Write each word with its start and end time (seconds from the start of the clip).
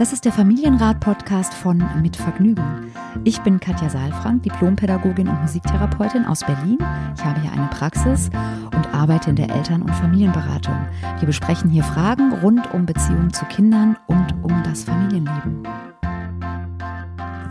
Das 0.00 0.14
ist 0.14 0.24
der 0.24 0.32
Familienrat-Podcast 0.32 1.52
von 1.52 1.84
Mit 2.00 2.16
Vergnügen. 2.16 2.90
Ich 3.24 3.38
bin 3.42 3.60
Katja 3.60 3.90
Saalfrank, 3.90 4.42
Diplompädagogin 4.44 5.28
und 5.28 5.42
Musiktherapeutin 5.42 6.24
aus 6.24 6.40
Berlin. 6.40 6.78
Ich 7.14 7.22
habe 7.22 7.38
hier 7.42 7.52
eine 7.52 7.66
Praxis 7.66 8.30
und 8.74 8.94
arbeite 8.94 9.28
in 9.28 9.36
der 9.36 9.50
Eltern- 9.50 9.82
und 9.82 9.94
Familienberatung. 9.94 10.74
Wir 11.18 11.26
besprechen 11.26 11.68
hier 11.68 11.84
Fragen 11.84 12.32
rund 12.32 12.72
um 12.72 12.86
Beziehungen 12.86 13.30
zu 13.34 13.44
Kindern 13.44 13.94
und 14.06 14.32
um 14.42 14.62
das 14.64 14.84
Familienleben. 14.84 15.64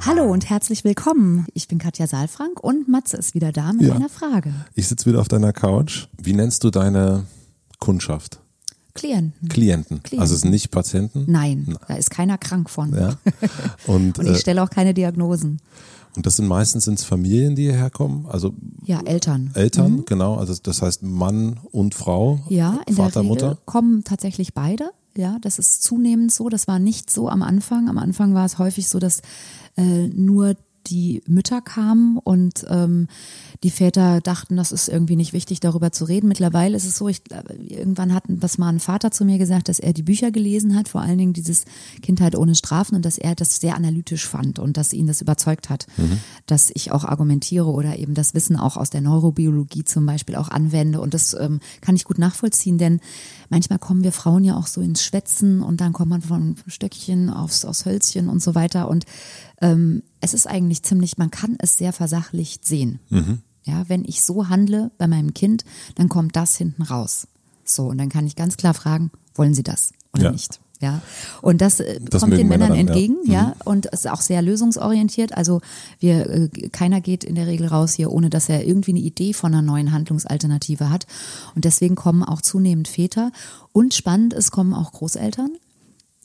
Hallo 0.03 0.23
und 0.23 0.49
herzlich 0.49 0.83
willkommen. 0.83 1.45
Ich 1.53 1.67
bin 1.67 1.77
Katja 1.77 2.07
Saalfrank 2.07 2.63
und 2.63 2.87
Matze 2.87 3.17
ist 3.17 3.35
wieder 3.35 3.51
da 3.51 3.73
mit 3.73 3.83
Ja. 3.83 3.93
einer 3.93 4.09
Frage. 4.09 4.51
Ich 4.73 4.87
sitze 4.87 5.05
wieder 5.05 5.21
auf 5.21 5.27
deiner 5.27 5.53
Couch. 5.53 6.07
Wie 6.17 6.33
nennst 6.33 6.63
du 6.63 6.71
deine 6.71 7.27
Kundschaft? 7.77 8.41
Klienten. 8.93 9.49
Klienten. 9.49 10.03
Klienten. 10.03 10.19
Also 10.19 10.35
es 10.35 10.41
sind 10.41 10.51
nicht 10.51 10.71
Patienten? 10.71 11.25
Nein, 11.27 11.77
da 11.87 11.95
ist 11.95 12.09
keiner 12.09 12.37
krank 12.37 12.69
von. 12.69 12.93
Ja. 12.93 13.17
Und, 13.87 14.19
Und 14.19 14.25
ich 14.25 14.33
äh, 14.33 14.39
stelle 14.39 14.63
auch 14.63 14.69
keine 14.69 14.93
Diagnosen. 14.93 15.59
und 16.15 16.25
das 16.25 16.35
sind 16.37 16.47
meistens 16.47 16.85
sind's 16.85 17.03
Familien, 17.03 17.55
die 17.55 17.63
hierher 17.63 17.89
kommen. 17.89 18.25
Also 18.27 18.53
Ja, 18.83 18.99
Eltern. 19.01 19.51
Eltern, 19.53 20.03
genau. 20.05 20.35
Also 20.35 20.53
das 20.61 20.81
heißt 20.81 21.03
Mann 21.03 21.59
und 21.71 21.95
Frau. 21.95 22.39
Ja, 22.49 22.79
in 22.87 22.95
Vater, 22.95 23.11
der 23.11 23.21
Regel 23.21 23.29
Mutter. 23.29 23.57
kommen 23.65 24.03
tatsächlich 24.03 24.53
beide. 24.53 24.89
Ja, 25.15 25.37
das 25.41 25.59
ist 25.59 25.83
zunehmend 25.83 26.31
so. 26.31 26.49
Das 26.49 26.67
war 26.67 26.79
nicht 26.79 27.09
so 27.09 27.29
am 27.29 27.41
Anfang. 27.41 27.89
Am 27.89 27.97
Anfang 27.97 28.33
war 28.33 28.45
es 28.45 28.57
häufig 28.57 28.87
so, 28.87 28.99
dass 28.99 29.21
äh, 29.77 30.07
nur 30.07 30.55
die 30.89 31.21
Mütter 31.27 31.61
kamen 31.61 32.17
und 32.17 32.65
ähm, 32.69 33.07
die 33.63 33.71
Väter 33.71 34.21
dachten, 34.21 34.55
das 34.55 34.71
ist 34.71 34.87
irgendwie 34.87 35.15
nicht 35.15 35.33
wichtig, 35.33 35.59
darüber 35.59 35.91
zu 35.91 36.05
reden. 36.05 36.27
Mittlerweile 36.27 36.75
ist 36.75 36.85
es 36.85 36.97
so, 36.97 37.07
ich, 37.07 37.21
irgendwann 37.67 38.13
hat 38.13 38.23
das 38.27 38.57
mal 38.57 38.69
ein 38.69 38.79
Vater 38.79 39.11
zu 39.11 39.25
mir 39.25 39.37
gesagt, 39.37 39.69
dass 39.69 39.79
er 39.79 39.93
die 39.93 40.03
Bücher 40.03 40.31
gelesen 40.31 40.75
hat, 40.75 40.89
vor 40.89 41.01
allen 41.01 41.17
Dingen 41.17 41.33
dieses 41.33 41.65
Kindheit 42.01 42.35
ohne 42.35 42.55
Strafen 42.55 42.95
und 42.95 43.05
dass 43.05 43.17
er 43.17 43.35
das 43.35 43.57
sehr 43.57 43.75
analytisch 43.75 44.27
fand 44.27 44.59
und 44.59 44.77
dass 44.77 44.93
ihn 44.93 45.07
das 45.07 45.21
überzeugt 45.21 45.69
hat, 45.69 45.87
dass 46.45 46.71
ich 46.73 46.91
auch 46.91 47.03
argumentiere 47.03 47.67
oder 47.67 47.97
eben 47.97 48.13
das 48.13 48.33
Wissen 48.33 48.55
auch 48.55 48.77
aus 48.77 48.89
der 48.89 49.01
Neurobiologie 49.01 49.83
zum 49.83 50.05
Beispiel 50.05 50.35
auch 50.35 50.49
anwende. 50.49 51.01
Und 51.01 51.13
das 51.13 51.33
ähm, 51.33 51.59
kann 51.81 51.95
ich 51.95 52.05
gut 52.05 52.17
nachvollziehen, 52.17 52.77
denn 52.77 52.99
manchmal 53.49 53.79
kommen 53.79 54.03
wir 54.03 54.11
Frauen 54.11 54.43
ja 54.43 54.55
auch 54.55 54.67
so 54.67 54.81
ins 54.81 55.03
Schwätzen 55.03 55.61
und 55.61 55.81
dann 55.81 55.93
kommt 55.93 56.09
man 56.09 56.21
von 56.21 56.55
Stöckchen 56.67 57.29
aufs, 57.29 57.65
aufs 57.65 57.85
Hölzchen 57.85 58.29
und 58.29 58.41
so 58.41 58.55
weiter. 58.55 58.87
Und 58.87 59.05
ähm, 59.61 60.03
es 60.21 60.33
ist 60.33 60.47
eigentlich 60.47 60.83
ziemlich, 60.83 61.17
man 61.17 61.31
kann 61.31 61.55
es 61.59 61.77
sehr 61.77 61.93
versachlicht 61.93 62.65
sehen. 62.65 62.99
Ja, 63.63 63.83
wenn 63.87 64.03
ich 64.05 64.23
so 64.23 64.49
handle 64.49 64.91
bei 64.97 65.07
meinem 65.07 65.33
Kind, 65.33 65.63
dann 65.95 66.09
kommt 66.09 66.35
das 66.35 66.55
hinten 66.55 66.81
raus. 66.83 67.27
So, 67.63 67.87
und 67.87 67.97
dann 67.97 68.09
kann 68.09 68.25
ich 68.25 68.35
ganz 68.35 68.57
klar 68.57 68.73
fragen, 68.73 69.11
wollen 69.35 69.53
Sie 69.53 69.63
das 69.63 69.91
oder 70.13 70.23
Ja. 70.25 70.31
nicht? 70.31 70.59
Ja, 70.81 71.01
und 71.41 71.59
das, 71.59 71.81
äh, 71.81 71.99
Das 72.01 72.21
kommt 72.21 72.37
den 72.37 72.47
Männer 72.47 72.69
Männern 72.69 72.87
dann, 72.87 72.87
ja. 72.87 72.93
entgegen, 72.93 73.17
ja, 73.29 73.55
und 73.65 73.87
ist 73.87 74.07
auch 74.09 74.21
sehr 74.21 74.41
lösungsorientiert. 74.41 75.35
Also 75.35 75.59
wir, 75.99 76.29
äh, 76.29 76.47
keiner 76.69 77.01
geht 77.01 77.25
in 77.25 77.35
der 77.35 77.47
Regel 77.47 77.67
raus 77.67 77.91
hier, 77.93 78.11
ohne 78.13 78.29
dass 78.29 78.47
er 78.47 78.65
irgendwie 78.65 78.91
eine 78.91 79.01
Idee 79.01 79.33
von 79.33 79.53
einer 79.53 79.61
neuen 79.61 79.91
Handlungsalternative 79.91 80.89
hat. 80.89 81.05
Und 81.53 81.65
deswegen 81.65 81.95
kommen 81.95 82.23
auch 82.23 82.41
zunehmend 82.41 82.87
Väter. 82.87 83.33
Und 83.73 83.93
spannend 83.93 84.33
ist, 84.33 84.51
kommen 84.51 84.73
auch 84.73 84.93
Großeltern, 84.93 85.51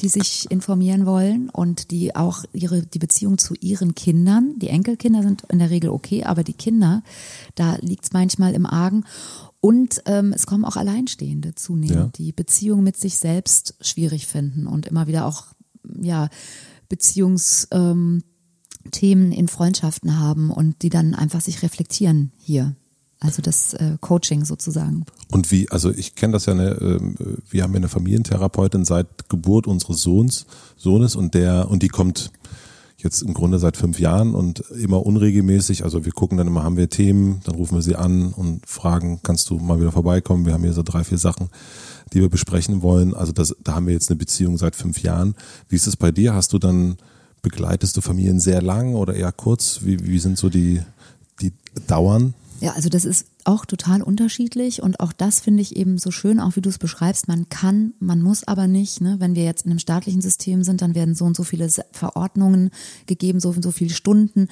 die 0.01 0.09
sich 0.09 0.51
informieren 0.51 1.07
wollen 1.07 1.51
und 1.51 1.91
die 1.93 2.17
auch 2.17 2.45
ihre 2.53 2.83
die 2.83 2.99
Beziehung 2.99 3.39
zu 3.39 3.55
ihren 3.61 3.95
Kindern, 3.95 4.55
die 4.59 4.69
Enkelkinder 4.69 5.23
sind 5.23 5.43
in 5.49 5.61
der 5.61 5.71
Regel 5.71 5.91
okay, 5.91 6.25
aber 6.25 6.43
die 6.43 6.53
Kinder, 6.53 7.03
da 7.55 7.77
liegt 7.81 8.05
es 8.05 8.13
manchmal 8.13 8.55
im 8.55 8.67
Argen. 8.67 9.05
Und 9.61 10.03
ähm, 10.07 10.33
es 10.35 10.47
kommen 10.47 10.65
auch 10.65 10.77
Alleinstehende 10.77 11.55
zunehmend, 11.55 11.95
Ja. 11.97 12.25
die 12.25 12.33
Beziehung 12.33 12.83
mit 12.83 12.97
sich 12.97 13.19
selbst 13.19 13.77
schwierig 13.81 14.27
finden 14.27 14.67
und 14.67 14.87
immer 14.87 15.07
wieder 15.07 15.27
auch 15.27 15.47
ja 16.03 16.29
Beziehungsthemen 16.89 18.23
ähm, 18.93 19.33
in 19.33 19.49
Freundschaften 19.49 20.19
haben 20.19 20.51
und 20.51 20.83
die 20.83 20.91
dann 20.91 21.15
einfach 21.15 21.41
sich 21.41 21.63
reflektieren 21.63 22.33
hier. 22.37 22.77
Also 23.25 23.41
das 23.41 23.73
äh, 23.75 23.97
Coaching 24.01 24.45
sozusagen. 24.45 25.07
Und 25.31 25.51
wie, 25.51 25.71
also 25.71 25.91
ich 25.91 26.15
kenne 26.15 26.35
das 26.35 26.45
ja, 26.45 26.53
ne, 26.53 26.77
ähm, 26.79 27.15
wir 27.49 27.63
haben 27.63 27.73
ja 27.73 27.79
eine 27.79 27.89
Familientherapeutin 27.89 28.85
seit 28.85 29.31
Geburt 29.31 29.67
unseres 29.67 30.03
Sohns, 30.03 30.45
Sohnes 30.77 31.17
und 31.17 31.33
der, 31.33 31.71
und 31.71 31.83
die 31.83 31.89
kommt 31.89 32.31
jetzt 32.99 33.23
im 33.23 33.33
Grunde 33.33 33.59
seit 33.59 33.79
fünf 33.79 33.99
Jahren 33.99 34.35
und 34.35 34.61
immer 34.71 35.07
unregelmäßig. 35.07 35.85
Also 35.85 36.05
wir 36.05 36.13
gucken 36.13 36.37
dann 36.37 36.47
immer, 36.47 36.65
haben 36.65 36.77
wir 36.77 36.91
Themen, 36.91 37.41
dann 37.45 37.55
rufen 37.55 37.77
wir 37.77 37.83
sie 37.83 37.97
an 37.97 38.35
und 38.35 38.67
fragen, 38.67 39.21
kannst 39.23 39.49
du 39.49 39.59
mal 39.59 39.81
wieder 39.81 39.93
vorbeikommen? 39.93 40.45
Wir 40.45 40.53
haben 40.53 40.63
hier 40.63 40.75
so 40.75 40.83
drei, 40.83 41.03
vier 41.03 41.19
Sachen, 41.19 41.49
die 42.13 42.21
wir 42.21 42.29
besprechen 42.29 42.83
wollen. 42.83 43.15
Also 43.15 43.33
das, 43.33 43.57
da 43.65 43.75
haben 43.75 43.87
wir 43.87 43.95
jetzt 43.95 44.11
eine 44.11 44.19
Beziehung 44.19 44.59
seit 44.59 44.77
fünf 44.77 45.03
Jahren. 45.03 45.35
Wie 45.71 45.77
ist 45.77 45.87
es 45.87 45.97
bei 45.97 46.13
dir? 46.13 46.35
Hast 46.35 46.53
du 46.53 46.59
dann, 46.59 46.97
begleitest 47.41 47.97
du 47.97 48.03
Familien 48.03 48.39
sehr 48.39 48.61
lang 48.61 48.95
oder 48.95 49.15
eher 49.15 49.33
kurz? 49.33 49.81
Wie, 49.83 50.07
wie 50.07 50.19
sind 50.19 50.37
so 50.37 50.51
die, 50.51 50.83
die 51.41 51.53
Dauern? 51.87 52.35
Ja, 52.61 52.73
also 52.73 52.89
das 52.89 53.05
ist 53.05 53.27
auch 53.45 53.67
total 53.67 54.01
unterschiedlich 54.01 54.83
und 54.83 55.01
auch 55.01 55.13
das 55.13 55.41
finde 55.41 55.61
ich 55.61 55.77
eben 55.77 55.99
so 55.99 56.11
schön, 56.11 56.41
auch 56.41 56.57
wie 56.57 56.61
du 56.61 56.71
es 56.71 56.79
beschreibst. 56.79 57.29
Man 57.29 57.49
kann, 57.49 57.93
man 57.99 58.23
muss 58.23 58.47
aber 58.47 58.67
nicht. 58.67 59.01
Ne? 59.01 59.17
Wenn 59.19 59.35
wir 59.35 59.45
jetzt 59.45 59.65
in 59.65 59.71
einem 59.71 59.79
staatlichen 59.79 60.23
System 60.23 60.63
sind, 60.63 60.81
dann 60.81 60.95
werden 60.95 61.15
so 61.15 61.25
und 61.25 61.37
so 61.37 61.43
viele 61.43 61.69
Verordnungen 61.93 62.71
gegeben, 63.07 63.41
so 63.41 63.51
und 63.51 63.63
so 63.63 63.71
viele 63.71 63.93
Stunden. 63.93 64.49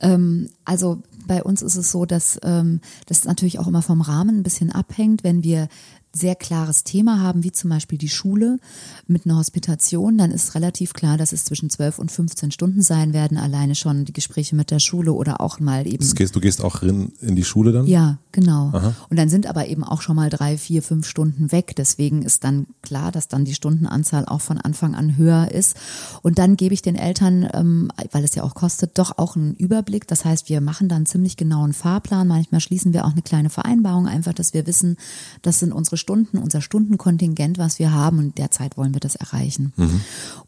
Ähm, 0.00 0.50
also 0.64 1.02
bei 1.26 1.42
uns 1.42 1.62
ist 1.62 1.76
es 1.76 1.90
so, 1.90 2.04
dass 2.04 2.38
ähm, 2.42 2.80
das 3.06 3.24
natürlich 3.24 3.58
auch 3.58 3.68
immer 3.68 3.82
vom 3.82 4.00
Rahmen 4.00 4.38
ein 4.38 4.42
bisschen 4.42 4.70
abhängt. 4.70 5.24
Wenn 5.24 5.42
wir 5.42 5.68
sehr 6.16 6.34
klares 6.34 6.82
Thema 6.84 7.20
haben, 7.20 7.44
wie 7.44 7.52
zum 7.52 7.70
Beispiel 7.70 7.98
die 7.98 8.08
Schule 8.08 8.58
mit 9.06 9.26
einer 9.26 9.36
Hospitation, 9.36 10.18
dann 10.18 10.32
ist 10.32 10.54
relativ 10.54 10.92
klar, 10.92 11.16
dass 11.16 11.32
es 11.32 11.44
zwischen 11.44 11.70
12 11.70 11.98
und 11.98 12.10
15 12.10 12.50
Stunden 12.50 12.82
sein 12.82 13.12
werden, 13.12 13.38
alleine 13.38 13.74
schon 13.74 14.04
die 14.04 14.12
Gespräche 14.12 14.56
mit 14.56 14.70
der 14.70 14.80
Schule 14.80 15.12
oder 15.12 15.40
auch 15.40 15.60
mal 15.60 15.86
eben 15.86 16.04
gehst, 16.16 16.34
du 16.34 16.40
gehst 16.40 16.62
auch 16.62 16.82
rein 16.82 17.12
in 17.20 17.36
die 17.36 17.44
Schule 17.44 17.72
dann? 17.72 17.86
ja, 17.86 18.18
genau. 18.32 18.72
Und 19.08 19.18
dann 19.18 19.28
sind 19.28 19.46
aber 19.46 19.68
eben 19.68 19.84
auch 19.84 20.02
schon 20.02 20.16
mal 20.16 20.30
drei, 20.30 20.58
vier, 20.58 20.82
fünf 20.82 21.06
Stunden 21.06 21.52
weg. 21.52 21.74
Deswegen 21.76 22.22
ist 22.22 22.44
dann 22.44 22.66
klar, 22.82 23.12
dass 23.12 23.28
dann 23.28 23.44
die 23.44 23.54
Stundenanzahl 23.54 24.26
auch 24.26 24.40
von 24.40 24.58
Anfang 24.58 24.94
an 24.94 25.16
höher 25.16 25.50
ist. 25.50 25.76
Und 26.22 26.38
dann 26.38 26.56
gebe 26.56 26.74
ich 26.74 26.82
den 26.82 26.96
Eltern, 26.96 27.48
ähm, 27.52 27.90
weil 28.12 28.24
es 28.24 28.34
ja 28.34 28.42
auch 28.42 28.54
kostet, 28.54 28.98
doch 28.98 29.18
auch 29.18 29.36
einen 29.36 29.54
Überblick. 29.54 30.06
Das 30.06 30.24
heißt, 30.24 30.48
wir 30.48 30.60
machen 30.60 30.88
dann 30.88 31.06
ziemlich 31.06 31.36
genauen 31.36 31.72
Fahrplan. 31.72 32.26
Manchmal 32.28 32.60
schließen 32.60 32.92
wir 32.92 33.04
auch 33.04 33.12
eine 33.12 33.22
kleine 33.22 33.50
Vereinbarung, 33.50 34.06
einfach, 34.06 34.32
dass 34.32 34.54
wir 34.54 34.66
wissen, 34.66 34.96
das 35.42 35.60
sind 35.60 35.72
unsere 35.72 35.96
Stunden, 36.06 36.38
unser 36.38 36.60
Stundenkontingent, 36.60 37.58
was 37.58 37.80
wir 37.80 37.92
haben. 37.92 38.18
Und 38.18 38.38
derzeit 38.38 38.76
wollen 38.76 38.94
wir 38.94 39.00
das 39.00 39.16
erreichen. 39.16 39.72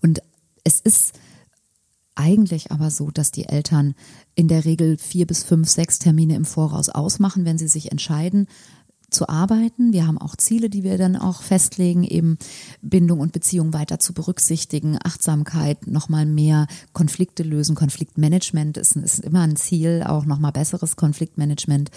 Und 0.01 0.21
es 0.63 0.79
ist 0.79 1.19
eigentlich 2.15 2.71
aber 2.71 2.93
so, 2.93 3.11
dass 3.11 3.33
die 3.33 3.47
Eltern 3.47 3.95
in 4.37 4.47
der 4.47 4.65
Regel 4.65 4.99
vier 4.99 5.27
bis 5.27 5.43
fünf, 5.43 5.69
sechs 5.69 5.99
Termine 5.99 6.37
im 6.37 6.45
Voraus 6.45 6.91
ausmachen, 6.91 7.45
wenn 7.45 7.59
sie 7.59 7.67
sich 7.67 7.91
entscheiden 7.91 8.47
zu 9.11 9.29
arbeiten. 9.29 9.93
Wir 9.93 10.07
haben 10.07 10.19
auch 10.19 10.37
Ziele, 10.37 10.69
die 10.69 10.85
wir 10.85 10.99
dann 10.99 11.17
auch 11.17 11.43
festlegen, 11.43 12.05
eben 12.05 12.39
Bindung 12.83 13.21
und 13.21 13.33
Beziehung 13.33 13.73
weiter 13.73 13.99
zu 13.99 14.13
berücksichtigen, 14.13 14.99
Achtsamkeit, 15.03 15.87
nochmal 15.87 16.27
mehr 16.27 16.67
Konflikte 16.93 17.43
lösen, 17.43 17.75
Konfliktmanagement 17.75 18.77
ist, 18.77 18.97
ist 18.97 19.21
immer 19.21 19.41
ein 19.41 19.57
Ziel, 19.57 20.05
auch 20.07 20.25
nochmal 20.25 20.53
besseres 20.53 20.97
Konfliktmanagement. 20.97 21.91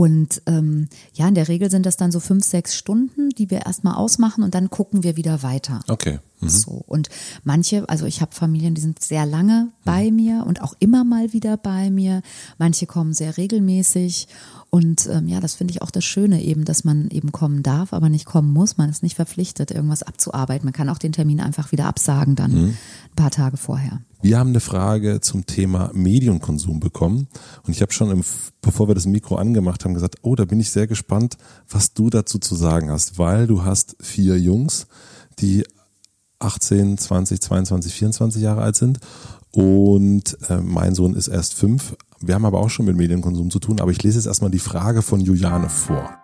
Und 0.00 0.40
ähm, 0.46 0.88
ja, 1.12 1.28
in 1.28 1.34
der 1.34 1.48
Regel 1.48 1.70
sind 1.70 1.84
das 1.84 1.98
dann 1.98 2.10
so 2.10 2.20
fünf, 2.20 2.42
sechs 2.42 2.74
Stunden, 2.74 3.28
die 3.36 3.50
wir 3.50 3.66
erstmal 3.66 3.96
ausmachen 3.96 4.42
und 4.42 4.54
dann 4.54 4.70
gucken 4.70 5.02
wir 5.02 5.18
wieder 5.18 5.42
weiter. 5.42 5.80
Okay. 5.88 6.20
Mhm. 6.40 6.48
So. 6.48 6.82
Und 6.86 7.10
manche, 7.44 7.86
also 7.86 8.06
ich 8.06 8.22
habe 8.22 8.34
Familien, 8.34 8.74
die 8.74 8.80
sind 8.80 9.02
sehr 9.02 9.26
lange 9.26 9.68
bei 9.84 10.10
mir 10.10 10.46
und 10.46 10.62
auch 10.62 10.72
immer 10.78 11.04
mal 11.04 11.34
wieder 11.34 11.58
bei 11.58 11.90
mir. 11.90 12.22
Manche 12.56 12.86
kommen 12.86 13.12
sehr 13.12 13.36
regelmäßig. 13.36 14.26
Und 14.70 15.06
ähm, 15.06 15.28
ja, 15.28 15.38
das 15.38 15.56
finde 15.56 15.72
ich 15.72 15.82
auch 15.82 15.90
das 15.90 16.06
Schöne 16.06 16.42
eben, 16.42 16.64
dass 16.64 16.82
man 16.82 17.10
eben 17.10 17.30
kommen 17.30 17.62
darf, 17.62 17.92
aber 17.92 18.08
nicht 18.08 18.24
kommen 18.24 18.54
muss. 18.54 18.78
Man 18.78 18.88
ist 18.88 19.02
nicht 19.02 19.16
verpflichtet, 19.16 19.70
irgendwas 19.70 20.02
abzuarbeiten. 20.02 20.64
Man 20.64 20.72
kann 20.72 20.88
auch 20.88 20.96
den 20.96 21.12
Termin 21.12 21.42
einfach 21.42 21.72
wieder 21.72 21.84
absagen 21.84 22.36
dann 22.36 22.52
ein 22.56 22.78
paar 23.16 23.30
Tage 23.30 23.58
vorher. 23.58 24.00
Wir 24.22 24.38
haben 24.38 24.50
eine 24.50 24.60
Frage 24.60 25.20
zum 25.20 25.46
Thema 25.46 25.90
Medienkonsum 25.94 26.78
bekommen 26.78 27.28
und 27.66 27.72
ich 27.72 27.80
habe 27.80 27.92
schon, 27.92 28.10
im, 28.10 28.22
bevor 28.60 28.86
wir 28.86 28.94
das 28.94 29.06
Mikro 29.06 29.36
angemacht 29.36 29.84
haben, 29.84 29.94
gesagt, 29.94 30.16
oh, 30.22 30.34
da 30.34 30.44
bin 30.44 30.60
ich 30.60 30.70
sehr 30.70 30.86
gespannt, 30.86 31.38
was 31.68 31.94
du 31.94 32.10
dazu 32.10 32.38
zu 32.38 32.54
sagen 32.54 32.90
hast, 32.90 33.18
weil 33.18 33.46
du 33.46 33.64
hast 33.64 33.96
vier 34.00 34.38
Jungs, 34.38 34.86
die 35.38 35.64
18, 36.38 36.98
20, 36.98 37.40
22, 37.40 37.94
24 37.94 38.42
Jahre 38.42 38.60
alt 38.60 38.76
sind 38.76 38.98
und 39.52 40.36
äh, 40.50 40.60
mein 40.60 40.94
Sohn 40.94 41.14
ist 41.14 41.28
erst 41.28 41.54
fünf. 41.54 41.96
Wir 42.20 42.34
haben 42.34 42.44
aber 42.44 42.60
auch 42.60 42.68
schon 42.68 42.84
mit 42.84 42.96
Medienkonsum 42.96 43.50
zu 43.50 43.58
tun, 43.58 43.80
aber 43.80 43.90
ich 43.90 44.02
lese 44.02 44.18
jetzt 44.18 44.26
erstmal 44.26 44.50
die 44.50 44.58
Frage 44.58 45.00
von 45.00 45.20
Juliane 45.20 45.70
vor. 45.70 46.19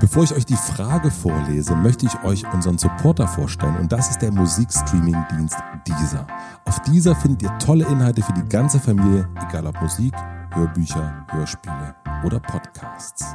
Bevor 0.00 0.24
ich 0.24 0.34
euch 0.34 0.46
die 0.46 0.56
Frage 0.56 1.10
vorlese, 1.10 1.76
möchte 1.76 2.06
ich 2.06 2.24
euch 2.24 2.50
unseren 2.54 2.78
Supporter 2.78 3.28
vorstellen 3.28 3.76
und 3.76 3.92
das 3.92 4.10
ist 4.10 4.22
der 4.22 4.32
Musikstreaming-Dienst 4.32 5.56
Deezer. 5.86 6.26
Auf 6.64 6.80
Deezer 6.80 7.14
findet 7.14 7.42
ihr 7.42 7.58
tolle 7.58 7.84
Inhalte 7.86 8.22
für 8.22 8.32
die 8.32 8.48
ganze 8.48 8.80
Familie, 8.80 9.28
egal 9.46 9.66
ob 9.66 9.80
Musik, 9.80 10.14
Hörbücher, 10.52 11.26
Hörspiele 11.30 11.94
oder 12.24 12.40
Podcasts. 12.40 13.26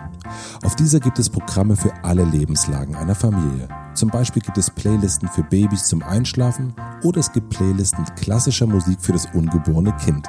Auf 0.64 0.76
dieser 0.76 1.00
gibt 1.00 1.20
es 1.20 1.30
Programme 1.30 1.76
für 1.76 1.94
alle 2.04 2.24
Lebenslagen 2.24 2.96
einer 2.96 3.16
Familie. 3.16 3.68
Zum 3.94 4.10
Beispiel 4.10 4.42
gibt 4.42 4.58
es 4.58 4.70
Playlisten 4.70 5.30
für 5.30 5.44
Babys 5.44 5.86
zum 5.86 6.04
Einschlafen 6.04 6.74
oder 7.04 7.20
es 7.20 7.32
gibt 7.32 7.50
Playlisten 7.50 8.06
klassischer 8.16 8.68
Musik 8.68 9.00
für 9.00 9.14
das 9.14 9.28
ungeborene 9.34 9.96
Kind. 9.98 10.28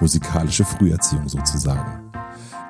Musikalische 0.00 0.64
Früherziehung 0.64 1.28
sozusagen. 1.28 2.05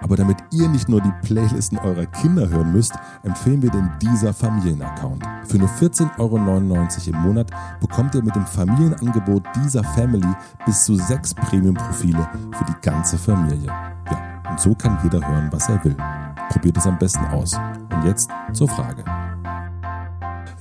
Aber 0.03 0.17
damit 0.17 0.37
ihr 0.53 0.69
nicht 0.69 0.89
nur 0.89 1.01
die 1.01 1.13
Playlisten 1.23 1.79
eurer 1.79 2.07
Kinder 2.07 2.49
hören 2.49 2.73
müsst, 2.73 2.93
empfehlen 3.23 3.63
wir 3.63 3.71
den 3.71 3.91
dieser 4.01 4.33
Familienaccount. 4.33 5.25
Für 5.47 5.59
nur 5.59 5.69
14,99 5.69 6.19
Euro 6.19 6.37
im 6.37 7.23
Monat 7.23 7.51
bekommt 7.81 8.15
ihr 8.15 8.23
mit 8.23 8.35
dem 8.35 8.47
Familienangebot 8.47 9.43
dieser 9.57 9.83
Family 9.83 10.29
bis 10.65 10.85
zu 10.85 10.97
sechs 10.97 11.35
Premium-Profile 11.35 12.29
für 12.53 12.65
die 12.65 12.81
ganze 12.83 13.19
Familie. 13.19 13.67
Ja, 13.67 14.51
und 14.51 14.61
so 14.61 14.75
kann 14.75 14.99
jeder 15.03 15.27
hören, 15.27 15.49
was 15.51 15.69
er 15.69 15.83
will. 15.85 15.97
Probiert 16.51 16.77
es 16.77 16.87
am 16.87 16.99
besten 16.99 17.25
aus. 17.27 17.55
Und 17.91 18.05
jetzt 18.05 18.31
zur 18.53 18.69
Frage. 18.69 19.05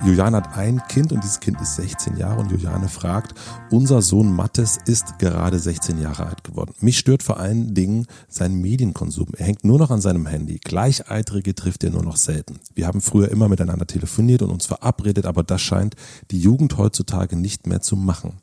Juliane 0.06 0.36
hat 0.36 0.56
ein 0.56 0.80
Kind 0.86 1.10
und 1.10 1.24
dieses 1.24 1.40
Kind 1.40 1.60
ist 1.60 1.74
16 1.74 2.16
Jahre 2.16 2.38
und 2.38 2.52
Juliane 2.52 2.88
fragt, 2.88 3.34
unser 3.72 4.02
Sohn 4.02 4.32
Mattes 4.32 4.78
ist 4.86 5.18
gerade 5.18 5.58
16 5.58 6.00
Jahre 6.00 6.26
alt 6.26 6.44
geworden. 6.44 6.72
Mich 6.78 6.96
stört 6.96 7.24
vor 7.24 7.40
allen 7.40 7.74
Dingen 7.74 8.06
sein 8.28 8.54
Medienkonsum. 8.54 9.26
Er 9.36 9.46
hängt 9.46 9.64
nur 9.64 9.80
noch 9.80 9.90
an 9.90 10.00
seinem 10.00 10.26
Handy. 10.26 10.60
Gleichaltrige 10.62 11.56
trifft 11.56 11.82
er 11.82 11.90
nur 11.90 12.04
noch 12.04 12.14
selten. 12.14 12.60
Wir 12.76 12.86
haben 12.86 13.00
früher 13.00 13.32
immer 13.32 13.48
miteinander 13.48 13.84
telefoniert 13.88 14.42
und 14.42 14.50
uns 14.50 14.66
verabredet, 14.66 15.26
aber 15.26 15.42
das 15.42 15.60
scheint 15.60 15.96
die 16.30 16.38
Jugend 16.38 16.78
heutzutage 16.78 17.34
nicht 17.34 17.66
mehr 17.66 17.80
zu 17.80 17.96
machen. 17.96 18.34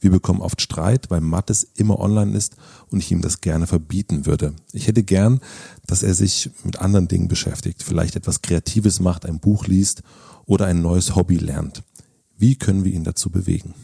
Wir 0.00 0.10
bekommen 0.10 0.40
oft 0.40 0.60
Streit, 0.60 1.08
weil 1.08 1.20
Mattes 1.20 1.68
immer 1.76 2.00
online 2.00 2.36
ist 2.36 2.56
und 2.90 2.98
ich 2.98 3.12
ihm 3.12 3.22
das 3.22 3.40
gerne 3.40 3.68
verbieten 3.68 4.26
würde. 4.26 4.54
Ich 4.72 4.88
hätte 4.88 5.04
gern, 5.04 5.38
dass 5.86 6.02
er 6.02 6.14
sich 6.14 6.50
mit 6.64 6.80
anderen 6.80 7.06
Dingen 7.06 7.28
beschäftigt, 7.28 7.84
vielleicht 7.84 8.16
etwas 8.16 8.42
Kreatives 8.42 8.98
macht, 8.98 9.24
ein 9.24 9.38
Buch 9.38 9.68
liest 9.68 10.02
oder 10.46 10.66
ein 10.66 10.82
neues 10.82 11.16
Hobby 11.16 11.36
lernt. 11.36 11.82
Wie 12.36 12.56
können 12.56 12.84
wir 12.84 12.92
ihn 12.92 13.04
dazu 13.04 13.30
bewegen? 13.30 13.74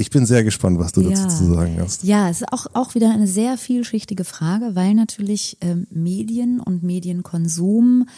Ich 0.00 0.08
bin 0.08 0.24
sehr 0.24 0.44
gespannt, 0.44 0.78
was 0.78 0.92
du 0.92 1.02
ja. 1.02 1.10
dazu 1.10 1.28
zu 1.28 1.52
sagen 1.52 1.76
hast. 1.78 2.04
Ja, 2.04 2.30
es 2.30 2.40
ist 2.40 2.50
auch, 2.54 2.68
auch 2.72 2.94
wieder 2.94 3.10
eine 3.12 3.26
sehr 3.26 3.58
vielschichtige 3.58 4.24
Frage, 4.24 4.74
weil 4.74 4.94
natürlich 4.94 5.58
ähm, 5.60 5.86
Medien 5.90 6.58
und 6.58 6.82
Medienkonsum 6.82 8.08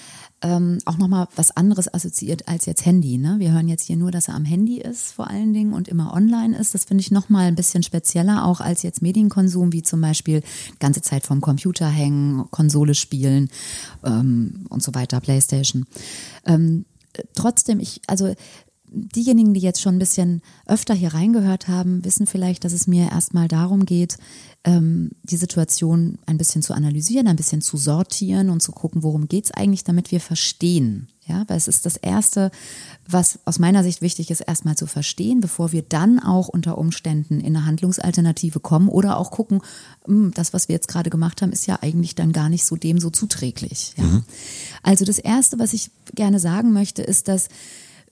ähm, 0.42 0.78
auch 0.84 0.98
nochmal 0.98 1.28
was 1.36 1.56
anderes 1.56 1.92
assoziiert 1.92 2.48
als 2.48 2.66
jetzt 2.66 2.84
Handy. 2.84 3.16
Ne? 3.16 3.36
Wir 3.38 3.52
hören 3.52 3.68
jetzt 3.68 3.84
hier 3.84 3.96
nur, 3.96 4.10
dass 4.10 4.28
er 4.28 4.34
am 4.34 4.44
Handy 4.44 4.78
ist 4.78 5.12
vor 5.12 5.28
allen 5.28 5.54
Dingen 5.54 5.72
und 5.72 5.88
immer 5.88 6.12
online 6.12 6.56
ist. 6.58 6.74
Das 6.74 6.84
finde 6.84 7.02
ich 7.02 7.10
nochmal 7.10 7.46
ein 7.46 7.54
bisschen 7.54 7.82
spezieller 7.82 8.44
auch 8.44 8.60
als 8.60 8.82
jetzt 8.82 9.02
Medienkonsum, 9.02 9.72
wie 9.72 9.82
zum 9.82 10.00
Beispiel 10.00 10.42
ganze 10.80 11.00
Zeit 11.00 11.24
vom 11.24 11.40
Computer 11.40 11.88
hängen, 11.88 12.50
Konsole 12.50 12.94
spielen 12.94 13.50
ähm, 14.04 14.66
und 14.68 14.82
so 14.82 14.94
weiter, 14.94 15.20
Playstation. 15.20 15.86
Ähm, 16.44 16.84
trotzdem, 17.34 17.80
ich, 17.80 18.00
also 18.06 18.34
diejenigen, 18.92 19.54
die 19.54 19.60
jetzt 19.60 19.80
schon 19.80 19.96
ein 19.96 19.98
bisschen 19.98 20.42
öfter 20.66 20.94
hier 20.94 21.14
reingehört 21.14 21.68
haben, 21.68 22.04
wissen 22.04 22.26
vielleicht, 22.26 22.64
dass 22.64 22.72
es 22.72 22.86
mir 22.86 23.10
erstmal 23.10 23.48
darum 23.48 23.86
geht, 23.86 24.18
ähm, 24.64 25.10
die 25.22 25.36
Situation 25.36 26.18
ein 26.26 26.38
bisschen 26.38 26.62
zu 26.62 26.74
analysieren, 26.74 27.26
ein 27.26 27.36
bisschen 27.36 27.62
zu 27.62 27.76
sortieren 27.76 28.50
und 28.50 28.60
zu 28.60 28.72
gucken, 28.72 29.02
worum 29.02 29.28
geht 29.28 29.46
es 29.46 29.50
eigentlich, 29.50 29.84
damit 29.84 30.12
wir 30.12 30.20
verstehen. 30.20 31.08
Ja, 31.24 31.44
weil 31.46 31.56
es 31.56 31.68
ist 31.68 31.86
das 31.86 31.96
Erste, 31.96 32.50
was 33.08 33.38
aus 33.44 33.60
meiner 33.60 33.84
Sicht 33.84 34.02
wichtig 34.02 34.30
ist, 34.32 34.40
erstmal 34.40 34.76
zu 34.76 34.86
verstehen, 34.86 35.40
bevor 35.40 35.70
wir 35.70 35.82
dann 35.82 36.18
auch 36.18 36.48
unter 36.48 36.78
Umständen 36.78 37.40
in 37.40 37.56
eine 37.56 37.64
Handlungsalternative 37.64 38.58
kommen 38.58 38.88
oder 38.88 39.16
auch 39.16 39.30
gucken, 39.30 39.62
hm, 40.04 40.32
das, 40.34 40.52
was 40.52 40.68
wir 40.68 40.74
jetzt 40.74 40.88
gerade 40.88 41.10
gemacht 41.10 41.40
haben, 41.40 41.52
ist 41.52 41.66
ja 41.66 41.78
eigentlich 41.80 42.16
dann 42.16 42.32
gar 42.32 42.48
nicht 42.48 42.64
so 42.64 42.74
dem 42.74 42.98
so 42.98 43.08
zuträglich. 43.08 43.94
Ja? 43.96 44.04
Mhm. 44.04 44.24
Also 44.82 45.04
das 45.04 45.20
Erste, 45.20 45.60
was 45.60 45.72
ich 45.72 45.90
gerne 46.14 46.40
sagen 46.40 46.72
möchte, 46.72 47.02
ist, 47.02 47.28
dass 47.28 47.48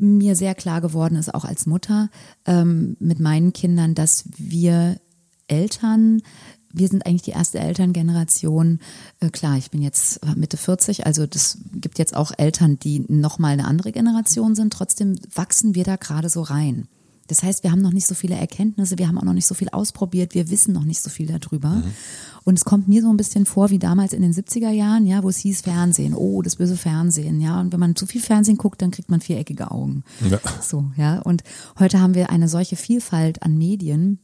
mir 0.01 0.37
sehr 0.37 0.55
klar 0.55 0.81
geworden 0.81 1.17
ist, 1.17 1.35
auch 1.35 1.45
als 1.45 1.67
Mutter 1.67 2.11
ähm, 2.47 2.97
mit 2.99 3.21
meinen 3.21 3.53
Kindern, 3.53 3.95
dass 3.95 4.25
wir 4.37 4.99
Eltern, 5.47 6.23
wir 6.73 6.89
sind 6.89 7.05
eigentlich 7.05 7.23
die 7.23 7.33
erste 7.33 7.59
Elterngeneration. 7.59 8.79
Äh, 9.21 9.31
klar, 9.31 9.57
ich 9.59 9.71
bin 9.71 9.83
jetzt 9.83 10.21
Mitte 10.37 10.57
40, 10.57 11.07
also 11.07 11.27
das 11.27 11.59
gibt 11.73 11.99
jetzt 11.99 12.15
auch 12.15 12.33
Eltern, 12.37 12.79
die 12.79 13.05
nochmal 13.09 13.53
eine 13.53 13.67
andere 13.67 13.93
Generation 13.93 14.55
sind. 14.55 14.73
Trotzdem 14.73 15.19
wachsen 15.35 15.75
wir 15.75 15.85
da 15.85 15.97
gerade 15.97 16.29
so 16.29 16.43
rein. 16.43 16.87
Das 17.31 17.45
heißt, 17.45 17.63
wir 17.63 17.71
haben 17.71 17.81
noch 17.81 17.93
nicht 17.93 18.09
so 18.09 18.17
viele 18.17 18.35
Erkenntnisse, 18.35 18.99
wir 18.99 19.07
haben 19.07 19.17
auch 19.17 19.25
noch 19.25 19.33
nicht 19.33 19.47
so 19.47 19.55
viel 19.55 19.69
ausprobiert, 19.69 20.35
wir 20.35 20.51
wissen 20.51 20.75
noch 20.75 20.83
nicht 20.83 21.01
so 21.01 21.11
viel 21.11 21.27
darüber. 21.27 21.69
Mhm. 21.69 21.85
Und 22.43 22.59
es 22.59 22.65
kommt 22.65 22.89
mir 22.89 23.03
so 23.03 23.09
ein 23.09 23.17
bisschen 23.17 23.47
vor 23.47 23.71
wie 23.71 23.79
damals 23.79 24.13
in 24.13 24.23
den 24.23 24.33
70er 24.33 24.71
Jahren, 24.71 25.07
ja, 25.07 25.23
wo 25.23 25.29
es 25.29 25.37
hieß 25.39 25.61
Fernsehen, 25.61 26.15
oh, 26.15 26.43
das 26.43 26.57
böse 26.57 26.77
Fernsehen, 26.77 27.41
ja. 27.41 27.61
Und 27.61 27.73
wenn 27.73 27.79
man 27.79 27.95
zu 27.95 28.07
viel 28.07 28.21
Fernsehen 28.21 28.57
guckt, 28.57 28.83
dann 28.83 28.91
kriegt 28.91 29.11
man 29.11 29.21
viereckige 29.21 29.71
Augen. 29.71 30.03
Ja. 30.29 30.41
So, 30.61 30.91
ja. 30.97 31.21
Und 31.21 31.45
heute 31.79 32.01
haben 32.01 32.15
wir 32.15 32.31
eine 32.31 32.49
solche 32.49 32.75
Vielfalt 32.75 33.43
an 33.43 33.57
Medien. 33.57 34.19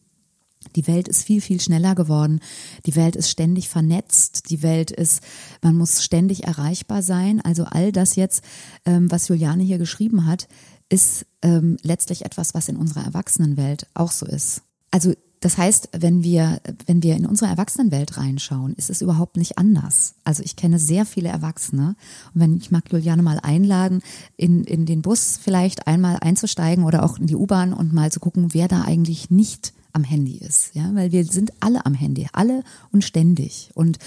Die 0.75 0.88
Welt 0.88 1.06
ist 1.06 1.23
viel, 1.23 1.41
viel 1.41 1.61
schneller 1.61 1.94
geworden. 1.94 2.41
Die 2.87 2.97
Welt 2.97 3.14
ist 3.14 3.31
ständig 3.31 3.69
vernetzt. 3.69 4.50
Die 4.50 4.62
Welt 4.62 4.91
ist, 4.91 5.23
man 5.62 5.76
muss 5.76 6.02
ständig 6.02 6.44
erreichbar 6.44 7.02
sein. 7.02 7.41
Also 7.41 7.64
all 7.64 7.93
das 7.93 8.17
jetzt, 8.17 8.43
ähm, 8.85 9.11
was 9.11 9.29
Juliane 9.29 9.62
hier 9.62 9.79
geschrieben 9.79 10.26
hat, 10.26 10.49
ist 10.88 11.27
ähm, 11.43 11.77
letztlich 11.83 12.25
etwas, 12.25 12.55
was 12.55 12.69
in 12.69 12.77
unserer 12.77 13.05
Erwachsenenwelt 13.05 13.87
auch 13.94 14.12
so 14.12 14.27
ist. 14.27 14.62
Also 14.91 15.15
das 15.41 15.59
heißt, 15.59 15.91
wenn 15.93 16.23
wir, 16.23 16.61
wenn 16.87 17.03
wir 17.03 17.15
in 17.15 17.27
unsere 17.27 17.50
Erwachsenenwelt 17.50 18.17
reinschauen, 18.17 18.75
ist 18.75 18.88
es 18.88 19.03
überhaupt 19.03 19.37
nicht 19.37 19.59
anders. 19.59 20.15
Also 20.25 20.43
ich 20.43 20.56
kenne 20.56 20.79
sehr 20.79 21.05
viele 21.05 21.29
Erwachsene 21.29 21.94
und 22.35 22.41
wenn 22.41 22.56
ich 22.56 22.71
mag 22.71 22.91
Juliane 22.91 23.23
mal 23.23 23.38
einladen, 23.41 24.03
in, 24.37 24.65
in 24.65 24.87
den 24.87 25.03
Bus 25.03 25.38
vielleicht 25.41 25.87
einmal 25.87 26.19
einzusteigen 26.21 26.85
oder 26.85 27.05
auch 27.05 27.19
in 27.19 27.27
die 27.27 27.37
U-Bahn 27.37 27.75
und 27.75 27.93
mal 27.93 28.11
zu 28.11 28.21
gucken, 28.21 28.55
wer 28.55 28.67
da 28.67 28.83
eigentlich 28.83 29.31
nicht 29.31 29.73
am 29.93 30.05
Handy 30.05 30.38
ist. 30.38 30.75
Ja, 30.75 30.91
weil 30.94 31.12
wir 31.12 31.25
sind 31.25 31.53
alle 31.61 31.85
am 31.85 31.94
Handy, 31.94 32.29
alle 32.33 32.62
und 32.91 33.05
ständig. 33.05 33.71
Und 33.75 33.99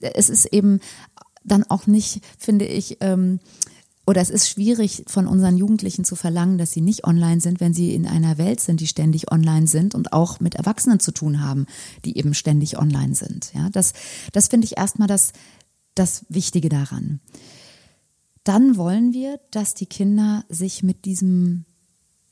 es 0.00 0.30
ist 0.30 0.46
eben 0.46 0.80
dann 1.44 1.64
auch 1.64 1.86
nicht, 1.86 2.24
finde 2.38 2.66
ich, 2.66 2.98
ähm, 3.00 3.40
oder 4.06 4.20
es 4.20 4.30
ist 4.30 4.48
schwierig 4.48 5.02
von 5.08 5.26
unseren 5.26 5.56
Jugendlichen 5.56 6.04
zu 6.04 6.14
verlangen, 6.14 6.58
dass 6.58 6.70
sie 6.70 6.80
nicht 6.80 7.04
online 7.04 7.40
sind, 7.40 7.60
wenn 7.60 7.74
sie 7.74 7.92
in 7.92 8.06
einer 8.06 8.38
Welt 8.38 8.60
sind, 8.60 8.80
die 8.80 8.86
ständig 8.86 9.32
online 9.32 9.66
sind 9.66 9.96
und 9.96 10.12
auch 10.12 10.38
mit 10.38 10.54
Erwachsenen 10.54 11.00
zu 11.00 11.10
tun 11.10 11.42
haben, 11.42 11.66
die 12.04 12.16
eben 12.16 12.32
ständig 12.32 12.78
online 12.78 13.16
sind. 13.16 13.52
Ja, 13.52 13.68
das, 13.70 13.94
das 14.32 14.46
finde 14.46 14.66
ich 14.66 14.78
erstmal 14.78 15.08
das, 15.08 15.32
das 15.96 16.24
Wichtige 16.28 16.68
daran. 16.68 17.20
Dann 18.44 18.76
wollen 18.76 19.12
wir, 19.12 19.40
dass 19.50 19.74
die 19.74 19.86
Kinder 19.86 20.44
sich 20.48 20.84
mit 20.84 21.04
diesem 21.04 21.64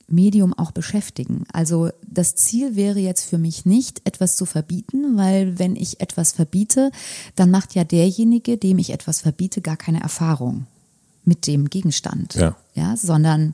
Medium 0.07 0.53
auch 0.53 0.71
beschäftigen. 0.71 1.43
Also 1.51 1.89
das 2.07 2.35
Ziel 2.35 2.77
wäre 2.77 2.99
jetzt 2.99 3.25
für 3.25 3.37
mich 3.37 3.65
nicht, 3.65 4.07
etwas 4.07 4.37
zu 4.37 4.45
verbieten, 4.45 5.17
weil 5.17 5.59
wenn 5.59 5.75
ich 5.75 5.99
etwas 5.99 6.31
verbiete, 6.31 6.91
dann 7.35 7.51
macht 7.51 7.75
ja 7.75 7.83
derjenige, 7.83 8.57
dem 8.57 8.77
ich 8.77 8.91
etwas 8.91 9.19
verbiete, 9.19 9.61
gar 9.61 9.75
keine 9.75 9.99
Erfahrung 9.99 10.67
mit 11.25 11.47
dem 11.47 11.69
Gegenstand, 11.69 12.35
ja, 12.35 12.55
ja 12.73 12.95
sondern 12.97 13.53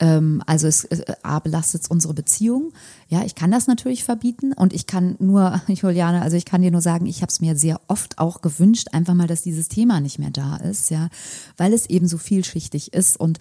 ähm, 0.00 0.42
also 0.46 0.66
es 0.66 0.84
äh, 0.84 1.04
A 1.22 1.38
belastet 1.38 1.88
unsere 1.88 2.14
Beziehung. 2.14 2.72
Ja, 3.08 3.22
ich 3.24 3.34
kann 3.34 3.50
das 3.50 3.66
natürlich 3.66 4.02
verbieten. 4.02 4.52
Und 4.52 4.72
ich 4.72 4.86
kann 4.86 5.16
nur, 5.20 5.60
Juliane, 5.68 6.22
also 6.22 6.36
ich 6.36 6.44
kann 6.44 6.62
dir 6.62 6.70
nur 6.70 6.80
sagen, 6.80 7.06
ich 7.06 7.22
habe 7.22 7.30
es 7.30 7.40
mir 7.40 7.56
sehr 7.56 7.80
oft 7.86 8.18
auch 8.18 8.40
gewünscht, 8.40 8.88
einfach 8.92 9.14
mal, 9.14 9.26
dass 9.26 9.42
dieses 9.42 9.68
Thema 9.68 10.00
nicht 10.00 10.18
mehr 10.18 10.30
da 10.30 10.56
ist, 10.56 10.90
ja, 10.90 11.08
weil 11.56 11.72
es 11.72 11.86
eben 11.86 12.08
so 12.08 12.18
vielschichtig 12.18 12.92
ist. 12.92 13.18
Und 13.18 13.38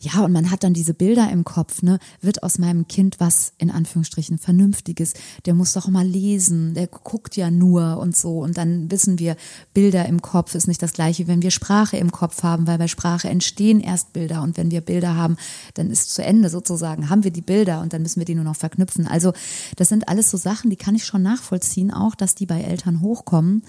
ja, 0.00 0.20
und 0.24 0.32
man 0.32 0.50
hat 0.50 0.62
dann 0.62 0.74
diese 0.74 0.94
Bilder 0.94 1.30
im 1.30 1.44
Kopf, 1.44 1.82
ne, 1.82 1.98
wird 2.20 2.42
aus 2.42 2.58
meinem 2.58 2.86
Kind 2.86 3.16
was 3.18 3.52
in 3.58 3.70
Anführungsstrichen 3.70 4.38
Vernünftiges, 4.38 5.14
der 5.44 5.54
muss 5.54 5.72
doch 5.72 5.88
mal 5.88 6.06
lesen, 6.06 6.74
der 6.74 6.86
guckt 6.86 7.36
ja 7.36 7.50
nur 7.50 7.98
und 7.98 8.16
so. 8.16 8.38
Und 8.38 8.56
dann 8.58 8.90
wissen 8.90 9.18
wir, 9.18 9.36
Bilder 9.74 10.06
im 10.06 10.22
Kopf 10.22 10.54
ist 10.54 10.68
nicht 10.68 10.82
das 10.82 10.92
gleiche, 10.92 11.26
wenn 11.26 11.42
wir 11.42 11.50
Sprache 11.50 11.96
im 11.96 12.12
Kopf 12.12 12.42
haben, 12.42 12.66
weil 12.66 12.78
bei 12.78 12.88
Sprache 12.88 13.28
entstehen 13.28 13.80
erst 13.80 14.12
Bilder. 14.12 14.42
Und 14.42 14.56
wenn 14.56 14.70
wir 14.70 14.80
Bilder 14.82 15.16
haben, 15.16 15.36
dann 15.74 15.90
ist 15.90 15.95
zu 15.96 16.22
Ende 16.22 16.48
sozusagen, 16.50 17.08
haben 17.08 17.24
wir 17.24 17.30
die 17.30 17.40
Bilder 17.40 17.80
und 17.80 17.92
dann 17.92 18.02
müssen 18.02 18.20
wir 18.20 18.26
die 18.26 18.34
nur 18.34 18.44
noch 18.44 18.56
verknüpfen. 18.56 19.06
Also 19.06 19.32
das 19.76 19.88
sind 19.88 20.08
alles 20.08 20.30
so 20.30 20.36
Sachen, 20.36 20.70
die 20.70 20.76
kann 20.76 20.94
ich 20.94 21.04
schon 21.04 21.22
nachvollziehen, 21.22 21.92
auch 21.92 22.14
dass 22.14 22.34
die 22.34 22.46
bei 22.46 22.60
Eltern 22.60 23.00
hochkommen. 23.00 23.62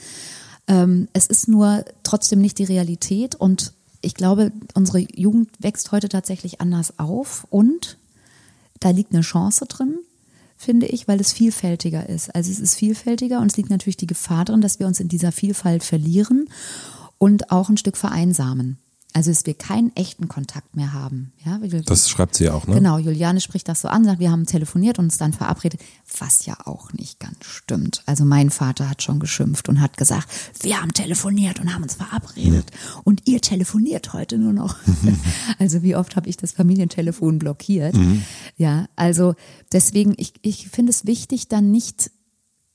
Ähm, 0.68 1.08
es 1.14 1.28
ist 1.28 1.48
nur 1.48 1.86
trotzdem 2.04 2.42
nicht 2.42 2.60
die 2.60 2.66
Realität 2.66 3.36
und 3.36 3.74
ich 4.02 4.14
glaube, 4.14 4.52
unsere 4.74 5.00
Jugend 5.00 5.50
wächst 5.60 5.92
heute 5.92 6.10
tatsächlich 6.10 6.62
anders 6.62 7.00
auf 7.00 7.48
und 7.50 7.98
da 8.80 8.92
liegt 8.92 9.14
eine 9.14 9.22
Chance 9.22 9.66
drin, 9.66 9.98
finde 10.56 10.88
ich, 10.88 11.08
weil 11.08 11.20
es 11.20 11.34
vielfältiger 11.34 12.08
ist. 12.08 12.34
Also 12.36 12.52
es 12.52 12.60
ist 12.60 12.76
vielfältiger 12.76 13.40
und 13.40 13.52
es 13.52 13.58
liegt 13.58 13.70
natürlich 13.70 13.98
die 13.98 14.08
Gefahr 14.08 14.46
drin, 14.46 14.62
dass 14.62 14.80
wir 14.80 14.88
uns 14.88 15.00
in 15.00 15.08
dieser 15.08 15.32
Vielfalt 15.32 15.84
verlieren 15.84 16.50
und 17.18 17.52
auch 17.52 17.70
ein 17.70 17.78
Stück 17.78 17.98
vereinsamen. 17.98 18.78
Also, 19.14 19.32
dass 19.32 19.46
wir 19.48 19.56
keinen 19.56 19.96
echten 19.96 20.28
Kontakt 20.28 20.76
mehr 20.76 20.94
haben. 20.94 21.32
Ja, 21.44 21.60
das 21.86 22.10
schreibt 22.10 22.36
sie 22.36 22.44
ja 22.44 22.54
auch, 22.54 22.68
ne? 22.68 22.76
Genau, 22.76 23.00
Juliane 23.00 23.42
spricht 23.42 23.68
das 23.68 23.82
so 23.82 23.88
an, 23.88 24.04
sagt, 24.04 24.20
wir 24.20 24.30
haben 24.30 24.46
telefoniert 24.46 25.00
und 25.00 25.06
uns 25.06 25.18
dann 25.18 25.34
verabredet, 25.34 25.82
was 26.20 26.46
ja 26.46 26.56
auch 26.66 26.94
nicht 26.94 27.20
ganz 27.20 27.38
stimmt. 27.42 28.04
Also 28.06 28.26
mein 28.26 28.50
Vater 28.52 28.90
hat 28.90 29.02
schon 29.02 29.20
geschimpft 29.20 29.70
und 29.70 29.82
hat 29.82 29.98
gesagt, 29.98 30.28
wir 30.62 30.82
haben 30.82 30.94
telefoniert 30.94 31.60
und 31.60 31.74
haben 31.74 31.84
uns 31.84 31.96
verabredet 31.96 32.70
mhm. 32.72 33.02
und 33.06 33.22
ihr 33.26 33.42
telefoniert 33.42 34.14
heute 34.14 34.38
nur 34.38 34.54
noch. 34.54 34.76
also 35.60 35.82
wie 35.82 35.96
oft 35.96 36.16
habe 36.16 36.30
ich 36.30 36.38
das 36.38 36.52
Familientelefon 36.52 37.40
blockiert? 37.40 37.96
Mhm. 37.96 38.24
Ja, 38.56 38.88
also 38.96 39.34
deswegen, 39.72 40.14
ich, 40.18 40.34
ich 40.44 40.70
finde 40.70 40.92
es 40.92 41.08
wichtig, 41.08 41.48
dann 41.48 41.72
nicht 41.72 42.12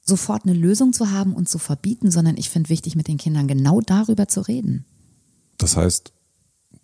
sofort 0.05 0.45
eine 0.45 0.55
Lösung 0.55 0.93
zu 0.93 1.11
haben 1.13 1.35
und 1.35 1.49
zu 1.49 1.59
verbieten, 1.59 2.11
sondern 2.11 2.37
ich 2.37 2.51
finde 2.51 2.69
wichtig, 2.69 2.97
mit 2.97 3.07
den 3.07 3.19
Kindern 3.19 3.47
genau 3.47 3.81
darüber 3.81 4.27
zu 4.27 4.41
reden. 4.41 4.85
Das 5.59 5.77
heißt, 5.77 6.13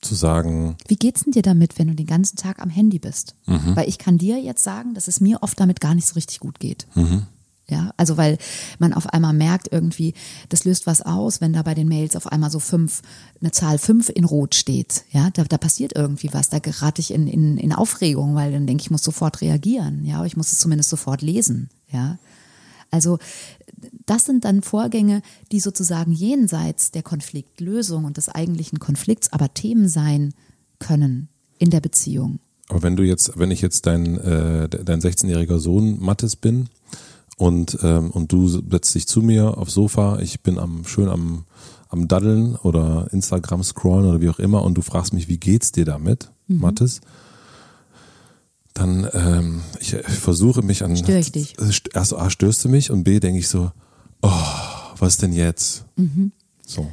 zu 0.01 0.15
sagen. 0.15 0.77
Wie 0.87 0.97
geht's 0.97 1.25
denn 1.25 1.33
dir 1.33 1.43
damit, 1.43 1.79
wenn 1.79 1.89
du 1.89 1.95
den 1.95 2.07
ganzen 2.07 2.37
Tag 2.37 2.61
am 2.61 2.71
Handy 2.71 2.99
bist? 2.99 3.35
Mhm. 3.47 3.75
Weil 3.77 3.89
ich 3.89 3.99
kann 3.99 4.19
dir 4.19 4.41
jetzt 4.41 4.63
sagen, 4.63 4.95
dass 4.95 5.09
es 5.09 5.21
mir 5.21 5.43
oft 5.43 5.59
damit 5.59 5.81
gar 5.81 5.95
nicht 5.95 6.07
so 6.07 6.15
richtig 6.15 6.41
gut 6.41 6.61
geht. 6.61 6.87
Mhm. 6.95 7.27
Ja, 7.71 7.91
also 7.99 8.17
weil 8.17 8.39
man 8.79 8.95
auf 8.95 9.07
einmal 9.09 9.35
merkt 9.35 9.71
irgendwie, 9.71 10.15
das 10.49 10.65
löst 10.65 10.87
was 10.87 11.03
aus, 11.03 11.43
wenn 11.43 11.53
da 11.53 11.63
bei 11.63 11.75
den 11.75 11.87
Mails 11.87 12.17
auf 12.17 12.27
einmal 12.27 12.51
so 12.51 12.61
fünf, 12.61 13.03
eine 13.41 13.51
Zahl 13.51 13.77
fünf 13.79 14.09
in 14.09 14.25
Rot 14.25 14.55
steht. 14.55 15.05
Ja, 15.11 15.29
da, 15.31 15.45
da 15.45 15.59
passiert 15.59 15.93
irgendwie 15.95 16.33
was. 16.33 16.49
Da 16.49 16.61
gerate 16.61 17.03
ich 17.03 17.13
in, 17.13 17.27
in, 17.27 17.59
in 17.59 17.75
Aufregung, 17.75 18.35
weil 18.35 18.53
dann 18.53 18.67
denke 18.67 18.81
ich, 18.81 18.87
ich 18.87 18.91
muss 18.91 19.03
sofort 19.03 19.43
reagieren. 19.43 20.07
Ja, 20.07 20.17
aber 20.17 20.27
ich 20.27 20.37
muss 20.37 20.51
es 20.51 20.61
zumindest 20.61 20.89
sofort 20.89 21.21
lesen. 21.21 21.69
Ja. 21.93 22.19
Also 22.91 23.19
das 24.07 24.25
sind 24.25 24.45
dann 24.45 24.63
Vorgänge, 24.63 25.23
die 25.53 25.61
sozusagen 25.61 26.13
jenseits 26.13 26.91
der 26.91 27.03
Konfliktlösung 27.03 28.05
und 28.05 28.17
des 28.17 28.29
eigentlichen 28.29 28.79
Konflikts 28.79 29.33
aber 29.33 29.53
Themen 29.55 29.89
sein 29.89 30.35
können 30.79 31.29
in 31.59 31.71
der 31.71 31.81
Beziehung. 31.81 32.41
Aber 32.69 32.83
wenn 32.83 32.97
du 32.97 33.03
jetzt, 33.03 33.39
wenn 33.39 33.51
ich 33.51 33.61
jetzt 33.61 33.87
dein, 33.87 34.19
äh, 34.19 34.69
dein 34.69 35.01
16-jähriger 35.01 35.59
Sohn 35.59 36.01
Mattes 36.01 36.37
bin 36.37 36.69
und, 37.37 37.79
ähm, 37.83 38.11
und 38.11 38.33
du 38.33 38.49
setzt 38.49 38.95
dich 38.95 39.07
zu 39.07 39.23
mir 39.23 39.57
aufs 39.57 39.75
Sofa, 39.75 40.19
ich 40.21 40.43
bin 40.43 40.59
am 40.59 40.85
schön 40.85 41.09
am, 41.09 41.45
am 41.89 42.09
Daddeln 42.09 42.57
oder 42.57 43.09
Instagram 43.13 43.63
scrollen 43.63 44.07
oder 44.07 44.21
wie 44.21 44.29
auch 44.29 44.39
immer 44.39 44.63
und 44.63 44.75
du 44.75 44.83
fragst 44.83 45.15
mich, 45.15 45.29
wie 45.29 45.39
geht's 45.39 45.73
dir 45.73 45.87
damit, 45.87 46.31
mhm. 46.47 46.61
Mattes? 46.61 47.01
Dann 48.79 49.09
ähm, 49.13 49.61
ich, 49.81 49.93
ich 49.95 50.07
versuche 50.07 50.63
mich 50.63 50.85
an. 50.85 50.97
Störe 50.97 51.19
ich 51.19 51.33
dich? 51.33 51.55
Erst 51.93 52.15
A, 52.15 52.31
störst 52.31 52.65
du 52.65 52.69
mich 52.69 52.91
und 52.91 53.05
B, 53.05 53.21
denke 53.21 53.41
ich 53.41 53.49
so, 53.49 53.73
oh, 54.23 54.31
was 54.99 55.17
denn 55.17 55.33
jetzt? 55.33 55.85
Mhm. 55.97 56.33
So. 56.67 56.91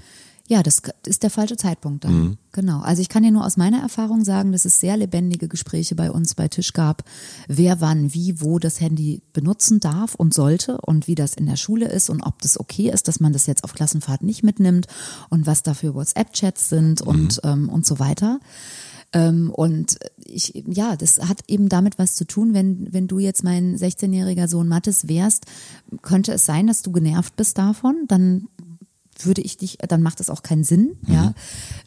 Ja, 0.48 0.62
das 0.62 0.84
ist 1.08 1.24
der 1.24 1.32
falsche 1.32 1.58
Zeitpunkt 1.58 2.04
dann. 2.04 2.14
Mhm. 2.14 2.38
Genau. 2.52 2.82
Also 2.82 3.02
ich 3.02 3.10
kann 3.10 3.24
dir 3.24 3.32
nur 3.32 3.46
aus 3.46 3.58
meiner 3.58 3.82
Erfahrung 3.82 4.24
sagen, 4.24 4.52
dass 4.52 4.66
es 4.66 4.80
sehr 4.80 4.96
lebendige 4.96 5.48
Gespräche 5.48 5.96
bei 5.96 6.12
uns 6.12 6.36
bei 6.36 6.48
Tisch 6.48 6.74
gab, 6.74 7.04
wer 7.48 7.82
wann, 7.82 8.14
wie, 8.14 8.42
wo 8.42 8.60
das 8.60 8.80
Handy 8.80 9.24
benutzen 9.34 9.80
darf 9.80 10.14
und 10.14 10.36
sollte 10.36 10.78
und 10.82 11.08
wie 11.08 11.16
das 11.16 11.34
in 11.34 11.48
der 11.48 11.56
Schule 11.56 11.88
ist 11.88 12.12
und 12.12 12.22
ob 12.22 12.44
das 12.44 12.60
okay 12.60 12.92
ist, 12.92 13.08
dass 13.08 13.20
man 13.20 13.34
das 13.34 13.48
jetzt 13.48 13.64
auf 13.64 13.74
Klassenfahrt 13.74 14.22
nicht 14.22 14.44
mitnimmt 14.44 14.86
und 15.30 15.48
was 15.48 15.64
dafür 15.64 15.96
WhatsApp-Chats 15.96 16.70
sind 16.70 17.02
und, 17.02 17.44
mhm. 17.44 17.50
ähm, 17.50 17.70
und 17.70 17.88
so 17.88 17.98
weiter. 17.98 18.40
Ähm, 19.16 19.50
und 19.50 19.98
ich, 20.26 20.64
ja, 20.68 20.98
das 20.98 21.20
hat 21.20 21.40
eben 21.48 21.70
damit 21.70 21.98
was 21.98 22.16
zu 22.16 22.26
tun, 22.26 22.54
wenn, 22.54 22.92
wenn 22.92 23.08
du 23.08 23.18
jetzt 23.18 23.46
mein 23.46 23.78
16-jähriger 23.78 24.50
Sohn 24.50 24.68
Mattes 24.68 25.08
wärst, 25.08 25.46
könnte 26.02 26.34
es 26.34 26.46
sein, 26.46 26.68
dass 26.68 26.82
du 26.82 26.92
genervt 26.92 27.38
bist 27.38 27.58
davon, 27.58 28.04
dann 28.10 28.50
würde 29.22 29.42
ich 29.42 29.56
dich, 29.56 29.78
dann 29.78 30.02
macht 30.02 30.20
es 30.20 30.30
auch 30.30 30.44
keinen 30.44 30.66
Sinn, 30.66 30.98
mhm. 31.08 31.14
ja. 31.14 31.34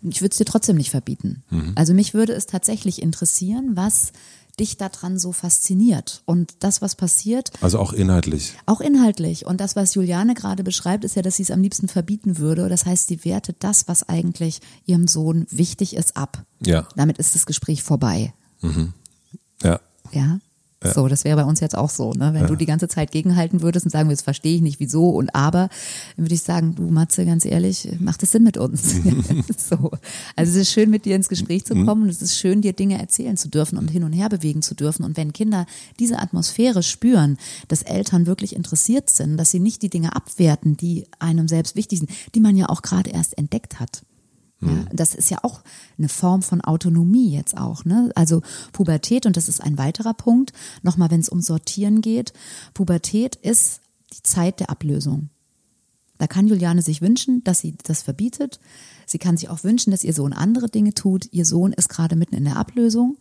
Ich 0.02 0.22
würde 0.22 0.32
es 0.32 0.38
dir 0.38 0.46
trotzdem 0.46 0.76
nicht 0.76 0.90
verbieten. 0.90 1.42
Mhm. 1.50 1.72
Also 1.74 1.92
mich 1.92 2.14
würde 2.14 2.32
es 2.32 2.46
tatsächlich 2.46 3.02
interessieren, 3.02 3.72
was 3.74 4.12
dich 4.58 4.76
daran 4.76 5.18
so 5.18 5.32
fasziniert. 5.32 6.22
Und 6.24 6.54
das, 6.60 6.82
was 6.82 6.94
passiert. 6.94 7.50
Also 7.60 7.78
auch 7.78 7.92
inhaltlich. 7.92 8.54
Auch 8.66 8.80
inhaltlich. 8.80 9.46
Und 9.46 9.60
das, 9.60 9.76
was 9.76 9.94
Juliane 9.94 10.34
gerade 10.34 10.64
beschreibt, 10.64 11.04
ist 11.04 11.16
ja, 11.16 11.22
dass 11.22 11.36
sie 11.36 11.42
es 11.42 11.50
am 11.50 11.62
liebsten 11.62 11.88
verbieten 11.88 12.38
würde. 12.38 12.68
Das 12.68 12.86
heißt, 12.86 13.08
sie 13.08 13.24
wertet 13.24 13.56
das, 13.60 13.88
was 13.88 14.08
eigentlich 14.08 14.60
ihrem 14.86 15.08
Sohn 15.08 15.46
wichtig 15.50 15.96
ist, 15.96 16.16
ab. 16.16 16.44
Ja. 16.64 16.88
Damit 16.96 17.18
ist 17.18 17.34
das 17.34 17.46
Gespräch 17.46 17.82
vorbei. 17.82 18.32
Mhm. 18.60 18.92
Ja. 19.62 19.80
Ja. 20.12 20.38
Ja. 20.82 20.94
So, 20.94 21.08
das 21.08 21.24
wäre 21.24 21.36
bei 21.36 21.44
uns 21.44 21.58
jetzt 21.58 21.76
auch 21.76 21.90
so, 21.90 22.12
ne? 22.12 22.32
Wenn 22.34 22.42
ja. 22.42 22.46
du 22.46 22.54
die 22.54 22.66
ganze 22.66 22.86
Zeit 22.86 23.10
gegenhalten 23.10 23.62
würdest 23.62 23.86
und 23.86 23.90
sagen 23.90 24.08
würdest, 24.08 24.22
verstehe 24.22 24.54
ich 24.54 24.62
nicht, 24.62 24.78
wieso 24.78 25.08
und 25.10 25.34
aber, 25.34 25.70
dann 26.16 26.24
würde 26.24 26.34
ich 26.34 26.42
sagen, 26.42 26.76
du 26.76 26.84
Matze, 26.84 27.26
ganz 27.26 27.44
ehrlich, 27.44 27.88
macht 27.98 28.22
es 28.22 28.30
Sinn 28.30 28.44
mit 28.44 28.56
uns. 28.56 28.94
so. 29.56 29.90
Also 30.36 30.52
es 30.52 30.56
ist 30.56 30.70
schön, 30.70 30.90
mit 30.90 31.04
dir 31.04 31.16
ins 31.16 31.28
Gespräch 31.28 31.64
zu 31.64 31.74
mhm. 31.74 31.86
kommen 31.86 32.02
und 32.04 32.08
es 32.10 32.22
ist 32.22 32.36
schön, 32.36 32.62
dir 32.62 32.74
Dinge 32.74 33.00
erzählen 33.00 33.36
zu 33.36 33.48
dürfen 33.48 33.76
und 33.76 33.88
hin 33.88 34.04
und 34.04 34.12
her 34.12 34.28
bewegen 34.28 34.62
zu 34.62 34.76
dürfen. 34.76 35.04
Und 35.04 35.16
wenn 35.16 35.32
Kinder 35.32 35.66
diese 35.98 36.20
Atmosphäre 36.20 36.84
spüren, 36.84 37.38
dass 37.66 37.82
Eltern 37.82 38.26
wirklich 38.26 38.54
interessiert 38.54 39.10
sind, 39.10 39.36
dass 39.36 39.50
sie 39.50 39.60
nicht 39.60 39.82
die 39.82 39.90
Dinge 39.90 40.14
abwerten, 40.14 40.76
die 40.76 41.06
einem 41.18 41.48
selbst 41.48 41.74
wichtig 41.74 41.98
sind, 41.98 42.10
die 42.36 42.40
man 42.40 42.56
ja 42.56 42.68
auch 42.68 42.82
gerade 42.82 43.10
erst 43.10 43.36
entdeckt 43.36 43.80
hat. 43.80 44.02
Ja, 44.60 44.68
mhm. 44.68 44.88
das 44.92 45.14
ist 45.14 45.30
ja 45.30 45.38
auch 45.42 45.62
eine 45.98 46.08
Form 46.08 46.42
von 46.42 46.60
Autonomie 46.60 47.30
jetzt 47.30 47.56
auch. 47.56 47.84
Ne? 47.84 48.10
Also 48.14 48.42
Pubertät, 48.72 49.26
und 49.26 49.36
das 49.36 49.48
ist 49.48 49.62
ein 49.62 49.78
weiterer 49.78 50.14
Punkt, 50.14 50.52
nochmal, 50.82 51.10
wenn 51.10 51.20
es 51.20 51.28
um 51.28 51.40
Sortieren 51.40 52.00
geht, 52.00 52.32
Pubertät 52.74 53.36
ist 53.36 53.80
die 54.12 54.22
Zeit 54.22 54.60
der 54.60 54.70
Ablösung. 54.70 55.30
Da 56.18 56.26
kann 56.26 56.48
Juliane 56.48 56.82
sich 56.82 57.00
wünschen, 57.00 57.44
dass 57.44 57.60
sie 57.60 57.76
das 57.84 58.02
verbietet. 58.02 58.58
Sie 59.06 59.18
kann 59.18 59.36
sich 59.36 59.48
auch 59.48 59.62
wünschen, 59.62 59.92
dass 59.92 60.02
ihr 60.02 60.12
Sohn 60.12 60.32
andere 60.32 60.68
Dinge 60.68 60.92
tut. 60.92 61.32
Ihr 61.32 61.44
Sohn 61.44 61.72
ist 61.72 61.88
gerade 61.88 62.16
mitten 62.16 62.34
in 62.34 62.44
der 62.44 62.56
Ablösung. 62.56 63.16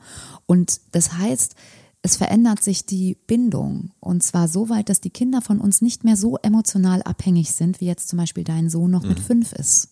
Und 0.48 0.82
das 0.92 1.14
heißt, 1.14 1.56
es 2.02 2.18
verändert 2.18 2.64
sich 2.64 2.86
die 2.86 3.16
Bindung. 3.28 3.92
Und 4.00 4.24
zwar 4.24 4.48
so 4.48 4.70
weit, 4.70 4.90
dass 4.90 5.00
die 5.00 5.12
Kinder 5.12 5.42
von 5.42 5.60
uns 5.60 5.82
nicht 5.82 6.04
mehr 6.04 6.18
so 6.18 6.38
emotional 6.38 7.04
abhängig 7.04 7.52
sind, 7.52 7.80
wie 7.80 7.86
jetzt 7.86 8.10
zum 8.10 8.18
Beispiel 8.18 8.44
dein 8.44 8.70
Sohn 8.70 8.90
noch 8.90 9.04
mhm. 9.04 9.10
mit 9.10 9.20
fünf 9.20 9.54
ist. 9.54 9.90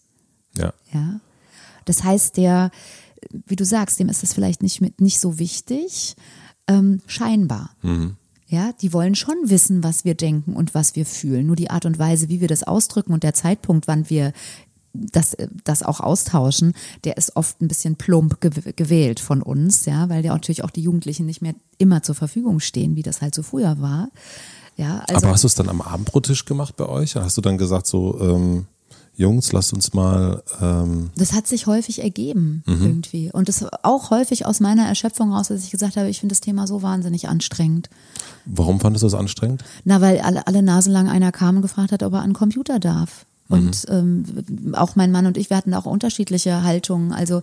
Ja. 0.57 0.73
Ja. 0.91 1.19
Das 1.85 2.03
heißt, 2.03 2.37
der, 2.37 2.71
wie 3.47 3.55
du 3.55 3.65
sagst, 3.65 3.99
dem 3.99 4.09
ist 4.09 4.23
es 4.23 4.33
vielleicht 4.33 4.61
nicht, 4.63 4.81
mit, 4.81 5.01
nicht 5.01 5.19
so 5.19 5.39
wichtig, 5.39 6.15
ähm, 6.67 7.01
scheinbar. 7.07 7.71
Mhm. 7.81 8.17
Ja, 8.47 8.73
die 8.79 8.93
wollen 8.93 9.15
schon 9.15 9.35
wissen, 9.45 9.83
was 9.83 10.05
wir 10.05 10.13
denken 10.13 10.55
und 10.55 10.75
was 10.75 10.95
wir 10.95 11.05
fühlen. 11.05 11.47
Nur 11.47 11.55
die 11.55 11.71
Art 11.71 11.85
und 11.85 11.97
Weise, 11.97 12.29
wie 12.29 12.41
wir 12.41 12.47
das 12.47 12.63
ausdrücken 12.63 13.11
und 13.11 13.23
der 13.23 13.33
Zeitpunkt, 13.33 13.87
wann 13.87 14.09
wir 14.09 14.33
das, 14.93 15.35
das 15.63 15.83
auch 15.83 15.99
austauschen, 15.99 16.73
der 17.03 17.17
ist 17.17 17.35
oft 17.35 17.61
ein 17.61 17.67
bisschen 17.67 17.95
plump 17.95 18.39
gewählt 18.39 19.19
von 19.19 19.41
uns, 19.41 19.85
ja, 19.85 20.09
weil 20.09 20.23
ja 20.23 20.33
natürlich 20.33 20.63
auch 20.63 20.69
die 20.69 20.81
Jugendlichen 20.81 21.25
nicht 21.25 21.41
mehr 21.41 21.55
immer 21.77 22.03
zur 22.03 22.15
Verfügung 22.15 22.59
stehen, 22.59 22.95
wie 22.95 23.03
das 23.03 23.21
halt 23.21 23.35
so 23.35 23.43
früher 23.43 23.81
war. 23.81 24.09
Ja, 24.77 24.99
also, 25.07 25.25
Aber 25.25 25.33
hast 25.33 25.43
du 25.43 25.47
es 25.47 25.55
dann 25.55 25.69
am 25.69 25.81
Abendbrottisch 25.81 26.45
gemacht 26.45 26.75
bei 26.75 26.85
euch? 26.85 27.15
Hast 27.15 27.37
du 27.37 27.41
dann 27.41 27.57
gesagt 27.57 27.87
so, 27.87 28.19
ähm, 28.19 28.65
Jungs, 29.17 29.51
lasst 29.51 29.74
uns 29.74 29.93
mal. 29.93 30.43
Ähm 30.62 31.12
das 31.15 31.34
hat 31.34 31.48
sich 31.48 31.67
häufig 31.67 32.03
ergeben 32.03 32.63
mhm. 32.65 32.86
irgendwie. 32.86 33.31
Und 33.31 33.48
das 33.48 33.65
auch 33.84 34.10
häufig 34.10 34.45
aus 34.45 34.60
meiner 34.60 34.86
Erschöpfung 34.86 35.31
raus, 35.34 35.48
dass 35.48 35.63
ich 35.63 35.72
gesagt 35.72 35.95
habe, 35.95 36.10
ich 36.10 36.19
finde 36.19 36.34
das 36.34 36.41
Thema 36.41 36.67
so 36.67 36.81
wahnsinnig 36.81 37.29
anstrengend. 37.29 37.89
Warum 38.45 38.79
fandest 38.79 39.03
du 39.03 39.07
das 39.07 39.13
anstrengend? 39.13 39.63
Na, 39.86 40.01
weil 40.01 40.19
alle, 40.19 40.48
alle 40.48 40.62
Nase 40.62 40.91
lang 40.91 41.07
einer 41.07 41.31
kam 41.31 41.57
und 41.57 41.62
gefragt 41.62 41.91
hat, 41.91 42.03
ob 42.03 42.13
er 42.13 42.19
an 42.19 42.31
den 42.31 42.36
Computer 42.36 42.79
darf. 42.79 43.25
Und 43.48 43.88
mhm. 43.89 44.25
ähm, 44.25 44.75
auch 44.75 44.95
mein 44.95 45.12
Mann 45.12 45.27
und 45.27 45.38
ich, 45.38 45.51
wir 45.51 45.57
hatten 45.57 45.74
auch 45.75 45.86
unterschiedliche 45.86 46.63
Haltungen. 46.63 47.12
Also 47.12 47.41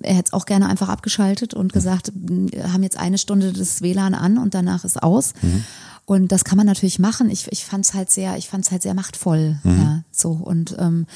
er 0.00 0.14
hätte 0.14 0.28
es 0.28 0.32
auch 0.32 0.46
gerne 0.46 0.68
einfach 0.68 0.88
abgeschaltet 0.88 1.52
und 1.52 1.72
gesagt, 1.72 2.12
wir 2.14 2.72
haben 2.72 2.84
jetzt 2.84 2.96
eine 2.96 3.18
Stunde 3.18 3.52
das 3.52 3.82
WLAN 3.82 4.14
an 4.14 4.38
und 4.38 4.54
danach 4.54 4.84
ist 4.84 5.02
aus. 5.02 5.32
Mhm. 5.42 5.64
Und 6.04 6.32
das 6.32 6.44
kann 6.44 6.56
man 6.56 6.66
natürlich 6.66 6.98
machen. 6.98 7.30
Ich, 7.30 7.46
ich 7.50 7.64
fand 7.64 7.84
es 7.84 7.94
halt 7.94 8.10
sehr, 8.10 8.36
ich 8.36 8.48
fand 8.48 8.64
es 8.64 8.70
halt 8.70 8.82
sehr 8.82 8.94
machtvoll. 8.94 9.58
Mhm. 9.62 9.78
Ja, 9.78 10.04
so. 10.10 10.30
Und 10.30 10.76
ähm, 10.78 11.06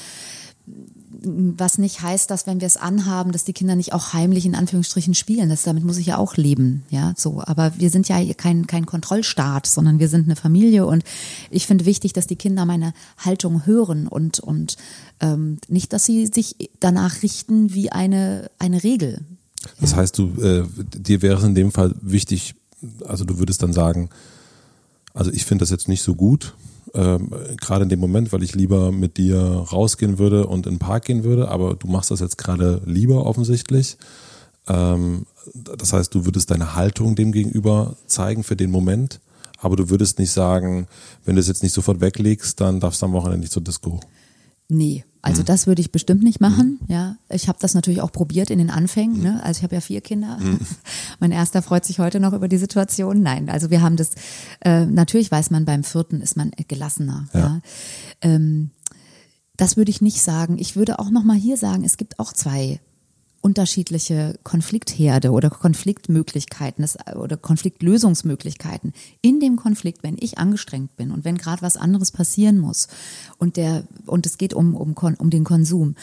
was 1.21 1.77
nicht 1.77 2.01
heißt, 2.01 2.29
dass 2.29 2.47
wenn 2.47 2.59
wir 2.59 2.67
es 2.67 2.77
anhaben, 2.77 3.31
dass 3.31 3.43
die 3.43 3.53
Kinder 3.53 3.75
nicht 3.75 3.93
auch 3.93 4.13
heimlich 4.13 4.45
in 4.45 4.55
Anführungsstrichen 4.55 5.13
spielen. 5.13 5.49
Das, 5.49 5.63
damit 5.63 5.83
muss 5.83 5.97
ich 5.97 6.07
ja 6.07 6.17
auch 6.17 6.35
leben, 6.35 6.83
ja, 6.89 7.13
so. 7.17 7.41
Aber 7.45 7.71
wir 7.77 7.89
sind 7.89 8.09
ja 8.09 8.21
kein, 8.33 8.67
kein 8.67 8.85
Kontrollstaat, 8.85 9.65
sondern 9.65 9.99
wir 9.99 10.09
sind 10.09 10.25
eine 10.25 10.35
Familie 10.35 10.85
und 10.85 11.03
ich 11.49 11.65
finde 11.65 11.85
wichtig, 11.85 12.13
dass 12.13 12.27
die 12.27 12.35
Kinder 12.35 12.65
meine 12.65 12.93
Haltung 13.17 13.65
hören 13.65 14.07
und, 14.07 14.39
und 14.39 14.77
ähm, 15.19 15.57
nicht, 15.67 15.93
dass 15.93 16.05
sie 16.05 16.27
sich 16.27 16.55
danach 16.79 17.23
richten 17.23 17.73
wie 17.73 17.91
eine, 17.91 18.49
eine 18.59 18.83
Regel. 18.83 19.21
Das 19.79 19.91
ja. 19.91 19.97
heißt, 19.97 20.17
du, 20.17 20.29
äh, 20.41 20.63
dir 20.97 21.21
wäre 21.21 21.37
es 21.37 21.43
in 21.43 21.55
dem 21.55 21.71
Fall 21.71 21.95
wichtig, 22.01 22.55
also 23.05 23.25
du 23.25 23.39
würdest 23.39 23.63
dann 23.63 23.73
sagen, 23.73 24.09
also 25.17 25.31
ich 25.31 25.45
finde 25.45 25.63
das 25.63 25.71
jetzt 25.71 25.87
nicht 25.87 26.03
so 26.03 26.15
gut, 26.15 26.55
ähm, 26.93 27.31
gerade 27.59 27.83
in 27.83 27.89
dem 27.89 27.99
Moment, 27.99 28.31
weil 28.31 28.43
ich 28.43 28.55
lieber 28.55 28.91
mit 28.91 29.17
dir 29.17 29.39
rausgehen 29.39 30.19
würde 30.19 30.47
und 30.47 30.65
in 30.67 30.75
den 30.75 30.79
Park 30.79 31.05
gehen 31.05 31.23
würde, 31.23 31.49
aber 31.49 31.75
du 31.75 31.87
machst 31.87 32.11
das 32.11 32.19
jetzt 32.19 32.37
gerade 32.37 32.81
lieber 32.85 33.25
offensichtlich. 33.25 33.97
Ähm, 34.67 35.25
das 35.53 35.93
heißt, 35.93 36.13
du 36.13 36.25
würdest 36.25 36.51
deine 36.51 36.75
Haltung 36.75 37.15
dem 37.15 37.31
gegenüber 37.31 37.95
zeigen 38.05 38.43
für 38.43 38.55
den 38.55 38.71
Moment, 38.71 39.19
aber 39.59 39.75
du 39.75 39.89
würdest 39.89 40.19
nicht 40.19 40.31
sagen, 40.31 40.87
wenn 41.25 41.35
du 41.35 41.41
es 41.41 41.47
jetzt 41.47 41.63
nicht 41.63 41.73
sofort 41.73 41.99
weglegst, 41.99 42.61
dann 42.61 42.79
darfst 42.79 43.01
du 43.01 43.07
am 43.07 43.13
Wochenende 43.13 43.39
nicht 43.39 43.53
zur 43.53 43.63
Disco. 43.63 43.99
Nee, 44.69 45.05
also 45.21 45.43
das 45.43 45.67
würde 45.67 45.81
ich 45.81 45.91
bestimmt 45.91 46.23
nicht 46.23 46.39
machen. 46.39 46.79
Ja, 46.87 47.17
ich 47.29 47.47
habe 47.47 47.57
das 47.61 47.73
natürlich 47.73 48.01
auch 48.01 48.11
probiert 48.11 48.49
in 48.49 48.59
den 48.59 48.69
Anfängen. 48.69 49.21
Ne? 49.21 49.43
Also 49.43 49.59
ich 49.59 49.63
habe 49.63 49.75
ja 49.75 49.81
vier 49.81 50.01
Kinder. 50.01 50.39
mein 51.19 51.31
erster 51.31 51.61
freut 51.61 51.85
sich 51.85 51.99
heute 51.99 52.19
noch 52.19 52.33
über 52.33 52.47
die 52.47 52.57
Situation. 52.57 53.21
Nein, 53.21 53.49
also 53.49 53.69
wir 53.69 53.81
haben 53.81 53.97
das. 53.97 54.11
Äh, 54.61 54.85
natürlich 54.85 55.31
weiß 55.31 55.49
man 55.49 55.65
beim 55.65 55.83
vierten 55.83 56.21
ist 56.21 56.37
man 56.37 56.51
gelassener. 56.67 57.27
Ja. 57.33 57.39
ja? 57.39 57.61
Ähm, 58.21 58.71
das 59.57 59.75
würde 59.75 59.91
ich 59.91 60.01
nicht 60.01 60.21
sagen. 60.21 60.57
Ich 60.59 60.75
würde 60.75 60.99
auch 60.99 61.09
noch 61.09 61.23
mal 61.23 61.37
hier 61.37 61.57
sagen, 61.57 61.83
es 61.83 61.97
gibt 61.97 62.19
auch 62.19 62.31
zwei 62.31 62.79
unterschiedliche 63.41 64.37
Konfliktherde 64.43 65.31
oder 65.31 65.49
Konfliktmöglichkeiten 65.49 66.85
oder 67.15 67.37
Konfliktlösungsmöglichkeiten. 67.37 68.93
In 69.21 69.39
dem 69.39 69.55
Konflikt, 69.55 70.03
wenn 70.03 70.17
ich 70.19 70.37
angestrengt 70.37 70.95
bin 70.97 71.11
und 71.11 71.23
wenn 71.23 71.37
gerade 71.37 71.61
was 71.61 71.77
anderes 71.77 72.11
passieren 72.11 72.57
muss 72.57 72.87
und 73.37 73.57
der 73.57 73.83
und 74.05 74.25
es 74.25 74.37
geht 74.37 74.53
um, 74.53 74.75
um, 74.75 74.93
um 74.93 75.29
den 75.29 75.43
Konsum, 75.43 75.95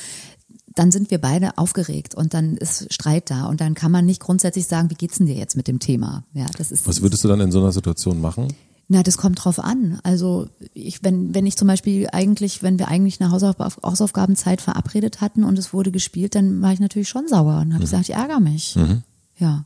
dann 0.75 0.91
sind 0.91 1.11
wir 1.11 1.19
beide 1.19 1.57
aufgeregt 1.57 2.15
und 2.15 2.35
dann 2.35 2.57
ist 2.57 2.93
Streit 2.93 3.31
da 3.31 3.47
und 3.47 3.61
dann 3.61 3.75
kann 3.75 3.93
man 3.93 4.05
nicht 4.05 4.21
grundsätzlich 4.21 4.67
sagen, 4.67 4.91
wie 4.91 4.95
geht's 4.95 5.19
denn 5.19 5.27
dir 5.27 5.37
jetzt 5.37 5.57
mit 5.57 5.69
dem 5.69 5.79
Thema? 5.79 6.25
Ja, 6.33 6.47
das 6.57 6.73
ist. 6.73 6.87
Was 6.89 7.01
würdest 7.01 7.23
du 7.25 7.29
dann 7.29 7.41
in 7.41 7.53
so 7.53 7.61
einer 7.61 7.73
Situation 7.73 8.21
machen? 8.21 8.49
Na, 8.87 9.03
das 9.03 9.17
kommt 9.17 9.43
drauf 9.43 9.59
an. 9.59 9.99
Also 10.03 10.49
ich, 10.75 11.03
wenn, 11.03 11.35
wenn 11.35 11.47
ich 11.47 11.57
zum 11.57 11.69
Beispiel 11.69 12.09
eigentlich, 12.13 12.63
wenn 12.63 12.79
wir 12.79 12.89
eigentlich 12.89 13.21
eine 13.21 13.31
Hausauf 13.31 13.57
Hausaufgabenzeit 13.83 14.61
verabredet 14.61 15.21
hatten 15.21 15.45
und 15.45 15.59
es 15.59 15.73
wurde 15.73 15.91
gespielt, 15.91 16.35
dann 16.35 16.61
war 16.61 16.73
ich 16.73 16.81
natürlich 16.81 17.09
schon 17.09 17.27
sauer 17.27 17.61
und 17.61 17.73
habe 17.73 17.77
mhm. 17.77 17.81
gesagt, 17.81 18.09
ich 18.09 18.15
ärgere 18.15 18.41
mich. 18.41 18.77
Mhm. 18.77 19.03
Ja. 19.39 19.65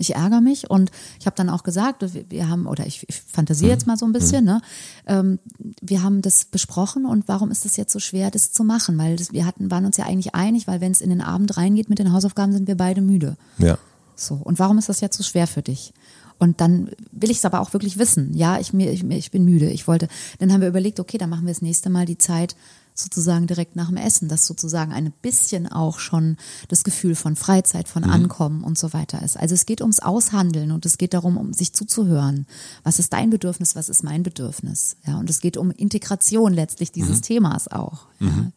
Ich 0.00 0.14
ärgere 0.14 0.40
mich 0.40 0.70
und 0.70 0.92
ich 1.18 1.26
habe 1.26 1.34
dann 1.36 1.50
auch 1.50 1.64
gesagt, 1.64 2.04
wir 2.30 2.48
haben, 2.48 2.66
oder 2.66 2.86
ich, 2.86 3.04
ich 3.08 3.20
fantasiere 3.20 3.72
jetzt 3.72 3.86
mhm. 3.86 3.92
mal 3.92 3.96
so 3.96 4.06
ein 4.06 4.12
bisschen, 4.12 4.44
mhm. 4.44 4.50
ne? 4.50 4.62
Ähm, 5.06 5.38
wir 5.82 6.02
haben 6.02 6.22
das 6.22 6.44
besprochen 6.44 7.04
und 7.04 7.26
warum 7.26 7.50
ist 7.50 7.66
es 7.66 7.76
jetzt 7.76 7.92
so 7.92 7.98
schwer, 7.98 8.30
das 8.30 8.52
zu 8.52 8.62
machen? 8.62 8.96
Weil 8.96 9.16
das, 9.16 9.32
wir 9.32 9.44
hatten, 9.44 9.70
waren 9.70 9.84
uns 9.84 9.96
ja 9.96 10.06
eigentlich 10.06 10.34
einig, 10.34 10.66
weil 10.66 10.80
wenn 10.80 10.92
es 10.92 11.00
in 11.00 11.10
den 11.10 11.20
Abend 11.20 11.56
reingeht 11.56 11.90
mit 11.90 11.98
den 11.98 12.12
Hausaufgaben, 12.12 12.52
sind 12.52 12.68
wir 12.68 12.76
beide 12.76 13.02
müde. 13.02 13.36
Ja. 13.58 13.76
So, 14.14 14.34
und 14.36 14.58
warum 14.58 14.78
ist 14.78 14.88
das 14.88 15.00
jetzt 15.00 15.16
so 15.16 15.24
schwer 15.24 15.46
für 15.46 15.62
dich? 15.62 15.92
Und 16.38 16.60
dann 16.60 16.90
will 17.10 17.30
ich 17.30 17.38
es 17.38 17.44
aber 17.44 17.60
auch 17.60 17.72
wirklich 17.72 17.98
wissen. 17.98 18.34
Ja, 18.34 18.58
ich, 18.60 18.72
mir, 18.72 18.92
ich, 18.92 19.04
ich 19.04 19.30
bin 19.30 19.44
müde. 19.44 19.70
Ich 19.70 19.88
wollte, 19.88 20.08
dann 20.38 20.52
haben 20.52 20.60
wir 20.60 20.68
überlegt, 20.68 21.00
okay, 21.00 21.18
dann 21.18 21.30
machen 21.30 21.46
wir 21.46 21.52
das 21.52 21.62
nächste 21.62 21.90
Mal 21.90 22.06
die 22.06 22.18
Zeit 22.18 22.54
sozusagen 23.00 23.46
direkt 23.46 23.76
nach 23.76 23.88
dem 23.88 23.96
Essen, 23.96 24.28
dass 24.28 24.46
sozusagen 24.46 24.92
ein 24.92 25.12
bisschen 25.22 25.70
auch 25.70 25.98
schon 25.98 26.36
das 26.68 26.84
Gefühl 26.84 27.14
von 27.14 27.36
Freizeit, 27.36 27.88
von 27.88 28.02
mhm. 28.02 28.10
Ankommen 28.10 28.64
und 28.64 28.76
so 28.76 28.92
weiter 28.92 29.22
ist. 29.22 29.36
Also 29.36 29.54
es 29.54 29.66
geht 29.66 29.80
ums 29.80 30.00
Aushandeln 30.00 30.72
und 30.72 30.84
es 30.84 30.98
geht 30.98 31.14
darum, 31.14 31.36
um 31.36 31.52
sich 31.52 31.72
zuzuhören. 31.72 32.46
Was 32.82 32.98
ist 32.98 33.12
dein 33.12 33.30
Bedürfnis, 33.30 33.76
was 33.76 33.88
ist 33.88 34.02
mein 34.02 34.22
Bedürfnis? 34.22 34.96
Ja, 35.06 35.18
und 35.18 35.30
es 35.30 35.40
geht 35.40 35.56
um 35.56 35.70
Integration 35.70 36.52
letztlich 36.52 36.90
dieses 36.90 37.18
mhm. 37.18 37.22
Themas 37.22 37.68
auch. 37.68 38.06
Mhm. 38.18 38.52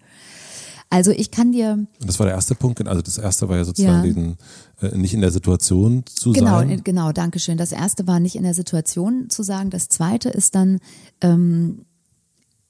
Also 0.92 1.12
ich 1.12 1.32
kann 1.32 1.54
dir. 1.54 1.88
Das 2.06 2.20
war 2.20 2.28
der 2.28 2.36
erste 2.36 2.54
Punkt. 2.54 2.86
Also 2.86 3.02
das 3.02 3.18
erste 3.18 3.48
war 3.48 3.56
ja 3.56 3.64
sozusagen 3.64 4.00
ja. 4.00 4.04
diesen 4.04 4.38
äh, 4.82 4.96
nicht 4.98 5.14
in 5.14 5.22
der 5.22 5.32
Situation 5.32 6.04
zu 6.06 6.34
genau, 6.34 6.60
sein. 6.60 6.68
Genau, 6.68 6.82
genau, 6.84 7.12
danke 7.14 7.40
schön. 7.40 7.58
Das 7.58 7.72
erste 7.72 8.06
war 8.08 8.20
nicht 8.20 8.36
in 8.36 8.44
der 8.44 8.54
Situation 8.54 9.30
zu 9.30 9.42
sagen. 9.42 9.70
Das 9.70 9.88
zweite 9.88 10.30
ist 10.30 10.54
dann 10.54 10.80
ähm, 11.22 11.86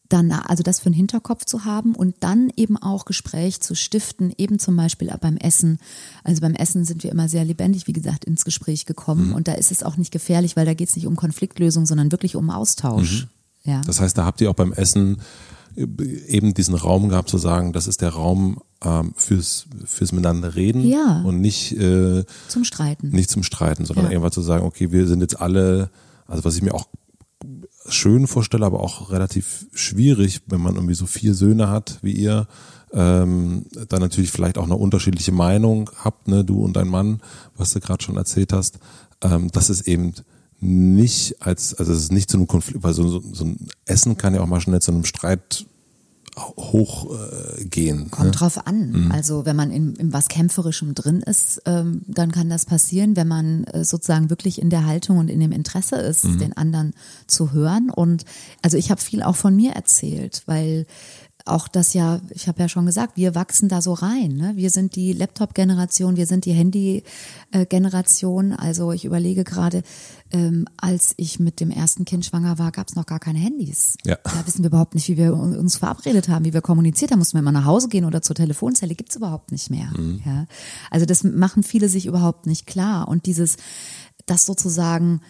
dann, 0.08 0.32
also 0.32 0.62
das 0.62 0.80
für 0.80 0.90
den 0.90 0.94
Hinterkopf 0.94 1.46
zu 1.46 1.66
haben 1.66 1.96
und 1.96 2.16
dann 2.20 2.52
eben 2.56 2.78
auch 2.78 3.06
Gespräch 3.06 3.62
zu 3.62 3.76
stiften, 3.76 4.34
eben 4.38 4.60
zum 4.60 4.76
Beispiel 4.76 5.12
beim 5.20 5.38
Essen. 5.38 5.80
Also 6.24 6.42
beim 6.42 6.54
Essen 6.54 6.86
sind 6.86 7.04
wir 7.04 7.12
immer 7.12 7.30
sehr 7.30 7.46
lebendig, 7.46 7.88
wie 7.88 7.94
gesagt, 7.94 8.26
ins 8.26 8.46
Gespräch 8.46 8.86
gekommen 8.86 9.30
mhm. 9.30 9.36
und 9.36 9.48
da 9.48 9.54
ist 9.54 9.72
es 9.72 9.84
auch 9.84 9.98
nicht 9.98 10.12
gefährlich, 10.12 10.56
weil 10.56 10.66
da 10.66 10.74
geht 10.74 10.90
es 10.90 10.96
nicht 10.96 11.08
um 11.08 11.16
Konfliktlösung, 11.16 11.86
sondern 11.86 12.12
wirklich 12.12 12.36
um 12.36 12.50
Austausch. 12.50 13.24
Mhm. 13.24 13.72
Ja. 13.72 13.82
Das 13.86 14.02
heißt, 14.02 14.18
da 14.18 14.26
habt 14.26 14.42
ihr 14.42 14.50
auch 14.50 14.56
beim 14.56 14.74
Essen 14.74 15.22
eben 15.76 16.54
diesen 16.54 16.76
Raum 16.76 17.10
gehabt 17.10 17.30
zu 17.30 17.38
sagen, 17.38 17.74
das 17.74 17.88
ist 17.88 18.02
der 18.02 18.10
Raum 18.10 18.62
ähm, 18.84 19.14
fürs 19.16 19.68
fürs 19.86 20.12
miteinander 20.12 20.56
reden 20.56 20.84
ja. 20.84 21.22
und 21.22 21.40
nicht 21.42 21.74
äh, 21.74 22.24
zum 22.48 22.64
Streiten. 22.64 23.10
Nicht 23.10 23.30
zum 23.30 23.44
Streiten, 23.44 23.86
sondern 23.86 24.06
ja. 24.06 24.12
irgendwann 24.12 24.32
zu 24.32 24.42
sagen, 24.42 24.66
okay, 24.66 24.92
wir 24.92 25.08
sind 25.08 25.22
jetzt 25.22 25.40
alle, 25.40 25.90
also 26.28 26.44
was 26.44 26.56
ich 26.56 26.62
mir 26.62 26.74
auch 26.74 26.88
schön 27.88 28.28
vorstelle, 28.28 28.66
aber 28.66 28.82
auch 28.82 29.12
relativ 29.12 29.66
schwierig, 29.74 30.42
wenn 30.48 30.62
man 30.62 30.76
irgendwie 30.76 30.94
so 30.94 31.06
vier 31.06 31.34
Söhne 31.34 31.70
hat 31.70 32.00
wie 32.02 32.14
ihr, 32.14 32.48
ähm, 32.94 33.66
dann 33.90 34.02
natürlich 34.02 34.32
vielleicht 34.32 34.58
auch 34.58 34.66
eine 34.66 34.76
unterschiedliche 34.76 35.32
Meinung 35.32 35.90
habt, 36.04 36.28
ne, 36.28 36.44
du 36.44 36.64
und 36.64 36.76
dein 36.76 36.88
Mann, 36.88 37.22
was 37.56 37.72
du 37.74 37.80
gerade 37.80 38.04
schon 38.04 38.18
erzählt 38.18 38.54
hast, 38.54 38.80
ähm, 39.24 39.50
dass 39.52 39.70
es 39.70 39.82
eben 39.82 40.14
nicht 40.62 41.42
als, 41.42 41.74
also 41.74 41.92
es 41.92 42.00
ist 42.00 42.12
nicht 42.12 42.30
zu 42.30 42.38
einem 42.38 42.48
Konflikt, 42.48 42.84
weil 42.84 42.94
so, 42.94 43.08
so, 43.08 43.22
so 43.34 43.46
ein 43.46 43.68
Essen 43.86 44.18
kann 44.18 44.36
ja 44.36 44.42
auch 44.42 44.48
mal 44.48 44.62
schnell 44.62 44.82
zu 44.82 44.92
einem 44.92 45.06
Streit 45.06 45.66
hochgehen. 46.38 48.06
Äh, 48.06 48.10
Kommt 48.10 48.26
ne? 48.26 48.32
drauf 48.32 48.66
an. 48.66 48.92
Mhm. 48.92 49.12
Also 49.12 49.46
wenn 49.46 49.56
man 49.56 49.72
in, 49.72 49.96
in 49.96 50.14
was 50.14 50.28
Kämpferischem 50.30 50.96
drin 50.96 51.22
ist, 51.22 51.62
ähm, 51.66 52.04
dann 52.08 52.32
kann 52.32 52.50
das 52.50 52.66
passieren, 52.66 53.16
wenn 53.16 53.28
man 53.28 53.66
äh, 53.66 53.84
sozusagen 53.84 54.30
wirklich 54.30 54.62
in 54.62 54.70
der 54.70 54.86
Haltung 54.86 55.18
und 55.18 55.30
in 55.30 55.40
dem 55.40 55.52
Interesse 55.52 55.98
ist, 55.98 56.24
mhm. 56.26 56.40
den 56.40 56.58
anderen 56.58 56.94
zu 57.28 57.52
hören. 57.52 57.90
Und 57.90 58.24
also 58.62 58.78
ich 58.78 58.92
habe 58.92 59.02
viel 59.02 59.24
auch 59.24 59.36
von 59.36 59.56
mir 59.56 59.74
erzählt, 59.74 60.44
weil 60.46 60.86
auch 61.46 61.68
das 61.68 61.94
ja, 61.94 62.20
ich 62.30 62.48
habe 62.48 62.62
ja 62.62 62.70
schon 62.70 62.86
gesagt, 62.86 63.18
wir 63.18 63.36
wachsen 63.36 63.70
da 63.70 63.82
so 63.82 63.94
rein. 63.94 64.34
Ne? 64.34 64.54
Wir 64.56 64.70
sind 64.70 64.96
die 64.96 65.14
Laptop-Generation, 65.14 66.16
wir 66.16 66.26
sind 66.26 66.46
die 66.46 66.54
Handy-Generation. 66.54 68.54
Also 68.54 68.92
ich 68.92 69.06
überlege 69.06 69.44
gerade, 69.44 69.84
ähm, 70.32 70.68
als 70.78 71.14
ich 71.18 71.40
mit 71.40 71.60
dem 71.60 71.72
ersten 71.72 72.06
Kind 72.06 72.26
schwanger 72.26 72.60
war, 72.60 72.72
gab 72.72 72.90
es 72.90 72.96
noch 72.96 73.06
gar 73.06 73.20
keine 73.20 73.40
Handys. 73.40 73.96
Ja. 74.06 74.18
Da 74.24 74.46
wissen 74.46 74.64
wir 74.64 74.70
überhaupt 74.70 74.96
nicht, 74.96 75.08
wie 75.10 75.18
wir 75.18 75.34
uns 75.34 75.78
verabredet 75.78 76.30
haben, 76.30 76.46
wie 76.46 76.54
wir 76.54 76.62
kommuniziert 76.62 77.12
haben. 77.12 77.20
Mussten 77.20 77.38
wir 77.38 77.42
immer 77.42 77.52
nach 77.52 77.66
Hause 77.66 77.90
gehen 77.90 78.06
oder 78.06 78.22
zur 78.22 78.36
Telefonzelle, 78.36 78.96
gibt's 78.96 79.16
überhaupt 79.16 79.52
nicht 79.52 79.70
mehr. 79.70 79.92
Mhm. 79.98 80.22
Ja? 80.26 80.46
Also 80.90 81.06
das 81.06 81.24
machen 81.24 81.64
viele 81.64 81.90
sich 81.90 82.06
überhaupt 82.06 82.46
nicht 82.46 82.68
klar. 82.68 83.08
Und 83.08 83.26
dieses, 83.26 83.58
das 84.26 84.46
sozusagen 84.46 85.22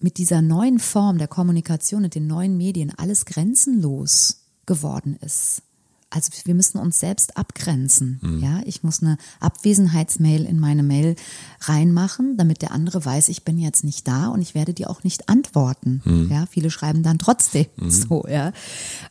mit 0.00 0.18
dieser 0.18 0.42
neuen 0.42 0.78
Form 0.78 1.18
der 1.18 1.28
Kommunikation, 1.28 2.02
mit 2.02 2.14
den 2.14 2.26
neuen 2.26 2.56
Medien, 2.56 2.92
alles 2.96 3.26
grenzenlos 3.26 4.47
geworden 4.68 5.18
ist 5.20 5.62
also 6.10 6.30
wir 6.44 6.54
müssen 6.54 6.78
uns 6.78 7.00
selbst 7.00 7.36
abgrenzen. 7.36 8.18
Mhm. 8.22 8.40
Ja, 8.40 8.60
ich 8.64 8.82
muss 8.82 9.02
eine 9.02 9.18
Abwesenheitsmail 9.40 10.46
in 10.46 10.58
meine 10.58 10.82
Mail 10.82 11.16
reinmachen, 11.60 12.38
damit 12.38 12.62
der 12.62 12.72
andere 12.72 13.04
weiß, 13.04 13.28
ich 13.28 13.44
bin 13.44 13.58
jetzt 13.58 13.84
nicht 13.84 14.08
da 14.08 14.28
und 14.28 14.40
ich 14.40 14.54
werde 14.54 14.72
dir 14.72 14.88
auch 14.88 15.04
nicht 15.04 15.28
antworten. 15.28 16.00
Mhm. 16.04 16.28
Ja, 16.30 16.46
viele 16.46 16.70
schreiben 16.70 17.02
dann 17.02 17.18
trotzdem 17.18 17.66
mhm. 17.76 17.90
so, 18.08 18.24
ja. 18.26 18.52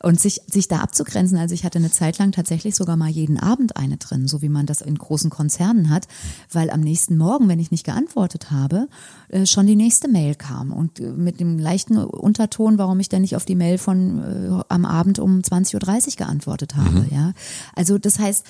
Und 0.01 0.19
sich, 0.19 0.41
sich 0.47 0.67
da 0.67 0.79
abzugrenzen. 0.79 1.37
Also 1.37 1.53
ich 1.53 1.65
hatte 1.65 1.77
eine 1.77 1.91
Zeit 1.91 2.17
lang 2.17 2.31
tatsächlich 2.31 2.75
sogar 2.75 2.97
mal 2.97 3.09
jeden 3.09 3.39
Abend 3.39 3.77
eine 3.77 3.97
drin, 3.97 4.27
so 4.27 4.41
wie 4.41 4.49
man 4.49 4.65
das 4.65 4.81
in 4.81 4.97
großen 4.97 5.29
Konzernen 5.29 5.91
hat, 5.91 6.07
weil 6.51 6.71
am 6.71 6.81
nächsten 6.81 7.15
Morgen, 7.15 7.47
wenn 7.47 7.59
ich 7.59 7.69
nicht 7.69 7.83
geantwortet 7.83 8.49
habe, 8.49 8.87
äh, 9.29 9.45
schon 9.45 9.67
die 9.67 9.75
nächste 9.75 10.07
Mail 10.07 10.33
kam 10.33 10.73
und 10.73 10.99
äh, 10.99 11.11
mit 11.11 11.39
dem 11.39 11.59
leichten 11.59 11.97
Unterton, 11.97 12.79
warum 12.79 12.99
ich 12.99 13.09
denn 13.09 13.21
nicht 13.21 13.35
auf 13.35 13.45
die 13.45 13.55
Mail 13.55 13.77
von 13.77 14.19
äh, 14.19 14.63
am 14.67 14.85
Abend 14.85 15.19
um 15.19 15.41
20.30 15.41 15.75
Uhr 16.07 16.15
geantwortet 16.17 16.75
habe 16.75 16.86
habe. 16.87 17.01
Mhm. 17.01 17.07
Ja, 17.11 17.33
also 17.75 17.97
das 17.97 18.19
heißt, 18.19 18.45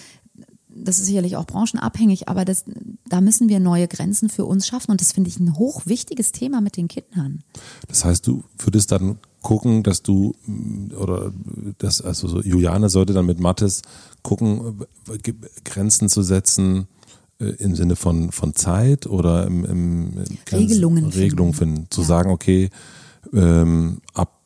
das 0.84 1.00
ist 1.00 1.06
sicherlich 1.08 1.36
auch 1.36 1.46
branchenabhängig, 1.46 2.30
aber 2.30 2.46
das, 2.46 2.66
da 3.08 3.22
müssen 3.22 3.50
wir 3.50 3.60
neue 3.60 3.88
Grenzen 3.88 4.30
für 4.30 4.46
uns 4.46 4.68
schaffen 4.68 4.92
und 4.92 5.02
das 5.02 5.12
finde 5.12 5.30
ich 5.30 5.40
ein 5.40 5.58
hochwichtiges 5.58 6.32
Thema 6.32 6.62
mit 6.62 6.78
den 6.78 6.88
Kindern. 6.88 7.44
Das 7.88 8.06
heißt, 8.06 8.26
du 8.28 8.44
würdest 8.58 8.92
dann 8.92 9.18
gucken, 9.42 9.84
dass 9.84 10.04
du 10.04 10.36
oder 10.98 11.32
das 11.78 12.02
also 12.02 12.28
so 12.28 12.42
Juliane 12.42 12.90
sollte 12.90 13.14
dann 13.14 13.26
mit 13.26 13.40
Mattes 13.40 13.82
gucken, 14.22 14.82
Grenzen 15.64 16.10
zu 16.10 16.22
setzen 16.22 16.88
äh, 17.40 17.46
im 17.46 17.76
Sinne 17.76 17.96
von 17.96 18.32
von 18.32 18.56
Zeit 18.56 19.08
oder 19.08 19.48
im, 19.48 19.64
im 19.64 20.14
Regelungen, 20.52 21.06
Regelungen 21.06 21.54
finden, 21.54 21.88
zu 21.90 22.02
ja. 22.02 22.08
sagen, 22.08 22.32
okay, 22.32 22.70
ähm, 23.34 24.02
ab 24.14 24.37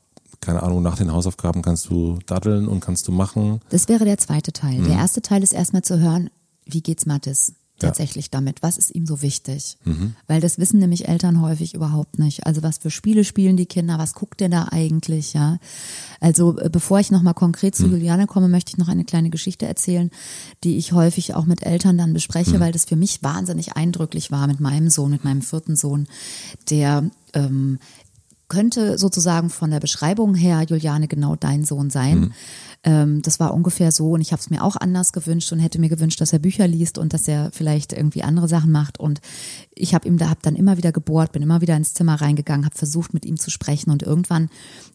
keine 0.41 0.63
Ahnung, 0.63 0.82
nach 0.82 0.97
den 0.97 1.12
Hausaufgaben 1.12 1.62
kannst 1.62 1.89
du 1.89 2.19
daddeln 2.25 2.67
und 2.67 2.80
kannst 2.82 3.08
du 3.08 3.12
machen. 3.12 3.62
Das 3.69 3.88
wäre 3.88 4.06
der 4.06 4.17
zweite 4.17 4.51
Teil. 4.51 4.80
Mhm. 4.80 4.86
Der 4.86 4.95
erste 4.95 5.21
Teil 5.21 5.43
ist 5.43 5.54
erstmal 5.54 5.84
zu 5.84 5.99
hören, 5.99 6.30
wie 6.65 6.82
geht's 6.82 7.06
Mathis 7.06 7.54
tatsächlich 7.82 8.30
damit? 8.30 8.62
Was 8.62 8.77
ist 8.77 8.93
ihm 8.93 9.06
so 9.06 9.21
wichtig? 9.21 9.77
Mhm. 9.84 10.15
Weil 10.27 10.41
das 10.41 10.58
wissen 10.58 10.80
nämlich 10.80 11.08
Eltern 11.08 11.41
häufig 11.41 11.73
überhaupt 11.73 12.19
nicht. 12.19 12.45
Also 12.45 12.63
was 12.63 12.77
für 12.77 12.91
Spiele 12.91 13.23
spielen 13.23 13.58
die 13.58 13.65
Kinder? 13.65 13.97
Was 13.97 14.13
guckt 14.13 14.39
der 14.39 14.49
da 14.49 14.67
eigentlich? 14.71 15.34
Ja. 15.34 15.58
Also 16.19 16.58
äh, 16.60 16.69
bevor 16.69 16.99
ich 16.99 17.12
nochmal 17.12 17.34
konkret 17.34 17.75
zu 17.75 17.88
mhm. 17.88 17.93
Juliane 17.93 18.27
komme, 18.27 18.47
möchte 18.47 18.71
ich 18.71 18.77
noch 18.77 18.88
eine 18.88 19.06
kleine 19.06 19.30
Geschichte 19.30 19.65
erzählen, 19.65 20.12
die 20.63 20.77
ich 20.77 20.93
häufig 20.93 21.36
auch 21.36 21.45
mit 21.45 21.63
Eltern 21.63 21.97
dann 21.97 22.13
bespreche, 22.13 22.58
mhm. 22.58 22.60
weil 22.60 22.71
das 22.71 22.86
für 22.86 22.95
mich 22.95 23.23
wahnsinnig 23.23 23.73
eindrücklich 23.75 24.32
war 24.32 24.47
mit 24.47 24.60
meinem 24.60 24.89
Sohn, 24.89 25.12
mit 25.12 25.23
meinem 25.23 25.41
vierten 25.41 25.75
Sohn, 25.75 26.08
der 26.69 27.10
ähm, 27.34 27.80
könnte 28.52 28.98
sozusagen 28.98 29.50
von 29.50 29.72
der 29.72 29.80
Beschreibung 29.80 30.36
her, 30.36 30.62
Juliane, 30.68 31.08
genau 31.08 31.38
dein 31.38 31.64
Sohn 31.64 31.90
sein. 31.90 32.20
Mhm. 32.20 32.32
Ähm, 32.84 33.22
das 33.22 33.40
war 33.40 33.54
ungefähr 33.54 33.94
so 33.94 34.12
und 34.12 34.20
ich 34.20 34.34
habe 34.34 34.42
es 34.42 34.50
mir 34.50 34.62
auch 34.62 34.76
anders 34.76 35.14
gewünscht 35.14 35.54
und 35.54 35.60
hätte 35.60 35.80
mir 35.80 35.88
gewünscht, 35.88 36.20
dass 36.20 36.34
er 36.34 36.40
Bücher 36.40 36.68
liest 36.68 36.98
und 36.98 37.14
dass 37.14 37.30
er 37.30 37.50
vielleicht 37.54 37.94
irgendwie 37.94 38.24
andere 38.24 38.50
Sachen 38.50 38.70
macht. 38.70 39.00
Und 39.00 39.22
ich 39.74 39.94
habe 39.94 40.06
ihm 40.06 40.18
da 40.18 40.30
hab 40.30 40.42
dann 40.42 40.58
immer 40.58 40.76
wieder 40.76 40.92
gebohrt, 40.92 41.32
bin 41.32 41.42
immer 41.42 41.62
wieder 41.62 41.78
ins 41.78 41.94
Zimmer 41.94 42.16
reingegangen, 42.16 42.66
habe 42.66 42.76
versucht 42.76 43.14
mit 43.14 43.26
ihm 43.26 43.40
zu 43.40 43.52
sprechen 43.52 43.90
und 43.90 44.04
irgendwann 44.04 44.50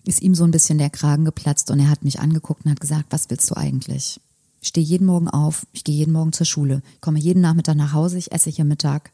ist 0.05 0.21
ihm 0.21 0.35
so 0.35 0.45
ein 0.45 0.51
bisschen 0.51 0.77
der 0.77 0.90
Kragen 0.90 1.25
geplatzt 1.25 1.71
und 1.71 1.81
er 1.81 1.88
hat 1.88 2.05
mich 2.05 2.21
angeguckt 2.21 2.66
und 2.66 2.73
hat 2.73 2.81
gesagt, 2.81 3.07
was 3.09 3.31
willst 3.31 3.51
du 3.51 3.57
eigentlich? 3.57 4.21
Ich 4.61 4.69
stehe 4.69 4.87
jeden 4.87 5.07
Morgen 5.07 5.29
auf, 5.29 5.66
ich 5.73 5.83
gehe 5.83 5.97
jeden 5.97 6.12
Morgen 6.12 6.35
zur 6.35 6.45
Schule, 6.45 6.83
ich 6.92 7.01
komme 7.01 7.21
jeden 7.21 7.40
Nachmittag 7.40 7.77
nach 7.77 7.95
Hause, 7.95 8.19
ich 8.19 8.33
esse 8.33 8.51
hier 8.51 8.66
Mittag. 8.66 9.12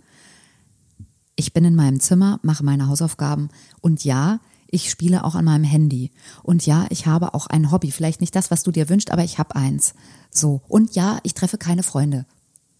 Ich 1.36 1.52
bin 1.52 1.64
in 1.64 1.74
meinem 1.74 2.00
Zimmer, 2.00 2.38
mache 2.42 2.64
meine 2.64 2.88
Hausaufgaben 2.88 3.48
und 3.80 4.04
ja, 4.04 4.40
ich 4.74 4.90
spiele 4.90 5.24
auch 5.24 5.34
an 5.34 5.44
meinem 5.44 5.64
Handy. 5.64 6.10
Und 6.42 6.64
ja, 6.64 6.86
ich 6.88 7.06
habe 7.06 7.34
auch 7.34 7.46
ein 7.46 7.70
Hobby. 7.70 7.90
Vielleicht 7.90 8.22
nicht 8.22 8.34
das, 8.34 8.50
was 8.50 8.62
du 8.62 8.70
dir 8.70 8.88
wünschst, 8.88 9.10
aber 9.10 9.22
ich 9.22 9.38
habe 9.38 9.54
eins. 9.54 9.92
So. 10.30 10.62
Und 10.66 10.94
ja, 10.94 11.18
ich 11.24 11.34
treffe 11.34 11.58
keine 11.58 11.82
Freunde. 11.82 12.24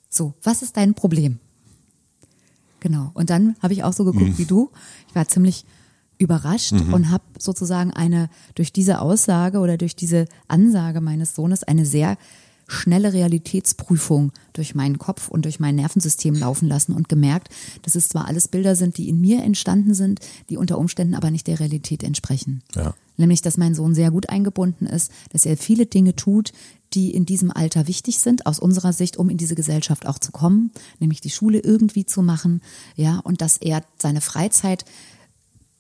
So, 0.09 0.33
was 0.43 0.63
ist 0.63 0.79
dein 0.79 0.95
Problem? 0.95 1.39
Genau. 2.81 3.11
Und 3.13 3.29
dann 3.29 3.57
habe 3.63 3.75
ich 3.75 3.85
auch 3.85 3.93
so 3.93 4.05
geguckt 4.05 4.31
mhm. 4.31 4.39
wie 4.39 4.47
du. 4.47 4.71
Ich 5.07 5.15
war 5.15 5.29
ziemlich 5.29 5.67
überrascht 6.17 6.73
mhm. 6.73 6.95
und 6.95 7.11
habe 7.11 7.25
sozusagen 7.39 7.93
eine 7.93 8.31
durch 8.55 8.73
diese 8.73 9.01
Aussage 9.01 9.59
oder 9.59 9.77
durch 9.77 9.95
diese 9.95 10.27
Ansage 10.49 11.03
meines 11.03 11.35
Sohnes 11.35 11.63
eine 11.63 11.85
sehr 11.85 12.17
schnelle 12.73 13.13
Realitätsprüfung 13.13 14.33
durch 14.53 14.75
meinen 14.75 14.99
Kopf 14.99 15.29
und 15.29 15.45
durch 15.45 15.61
mein 15.61 15.77
Nervensystem 15.77 16.35
laufen 16.35 16.69
lassen 16.69 16.93
und 16.93 17.09
gemerkt, 17.09 17.49
dass 17.83 17.95
es 17.95 18.09
zwar 18.09 18.27
alles 18.27 18.49
Bilder 18.49 18.77
sind, 18.77 18.97
die 18.99 19.09
in 19.09 19.21
mir 19.21 19.43
entstanden 19.43 19.95
sind, 19.95 20.21
die 20.51 20.57
unter 20.57 20.79
Umständen 20.79 21.15
aber 21.15 21.31
nicht 21.31 21.47
der 21.47 21.61
Realität 21.61 22.03
entsprechen. 22.03 22.63
Ja. 22.75 22.95
Nämlich, 23.17 23.43
dass 23.43 23.59
mein 23.59 23.75
Sohn 23.75 23.95
sehr 23.95 24.11
gut 24.11 24.31
eingebunden 24.31 24.87
ist, 24.87 25.13
dass 25.31 25.47
er 25.47 25.57
viele 25.57 25.87
Dinge 25.87 26.17
tut, 26.17 26.53
die 26.95 27.11
in 27.11 27.27
diesem 27.27 27.51
Alter 27.51 27.87
wichtig 27.89 28.19
sind, 28.19 28.47
aus 28.47 28.59
unserer 28.59 28.93
Sicht, 28.93 29.17
um 29.17 29.31
in 29.31 29.37
diese 29.37 29.55
Gesellschaft 29.55 30.07
auch 30.07 30.19
zu 30.19 30.33
kommen, 30.33 30.71
nämlich 30.99 31.21
die 31.21 31.31
Schule 31.31 31.59
irgendwie 31.59 32.05
zu 32.05 32.23
machen, 32.23 32.63
ja, 32.97 33.19
und 33.19 33.41
dass 33.41 33.57
er 33.57 33.83
seine 34.01 34.21
Freizeit 34.21 34.85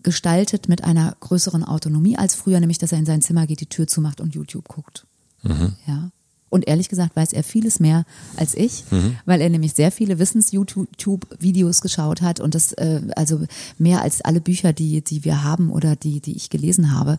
gestaltet 0.02 0.68
mit 0.68 0.84
einer 0.84 1.16
größeren 1.20 1.64
Autonomie 1.64 2.16
als 2.16 2.34
früher, 2.34 2.60
nämlich 2.60 2.78
dass 2.78 2.92
er 2.92 2.98
in 2.98 3.06
sein 3.06 3.22
Zimmer 3.22 3.46
geht, 3.46 3.60
die 3.60 3.66
Tür 3.66 3.86
zumacht 3.86 4.20
und 4.20 4.34
YouTube 4.34 4.68
guckt. 4.68 5.06
Mhm. 5.42 5.74
Ja. 5.86 6.10
Und 6.52 6.68
ehrlich 6.68 6.90
gesagt 6.90 7.16
weiß 7.16 7.32
er 7.32 7.44
vieles 7.44 7.80
mehr 7.80 8.04
als 8.36 8.54
ich, 8.54 8.84
mhm. 8.90 9.16
weil 9.24 9.40
er 9.40 9.48
nämlich 9.48 9.72
sehr 9.72 9.90
viele 9.90 10.18
Wissens-YouTube-Videos 10.18 11.80
geschaut 11.80 12.20
hat 12.20 12.40
und 12.40 12.54
das, 12.54 12.74
äh, 12.74 13.00
also 13.16 13.40
mehr 13.78 14.02
als 14.02 14.20
alle 14.20 14.42
Bücher, 14.42 14.74
die, 14.74 15.00
die 15.00 15.24
wir 15.24 15.44
haben 15.44 15.70
oder 15.70 15.96
die, 15.96 16.20
die 16.20 16.36
ich 16.36 16.50
gelesen 16.50 16.92
habe, 16.92 17.16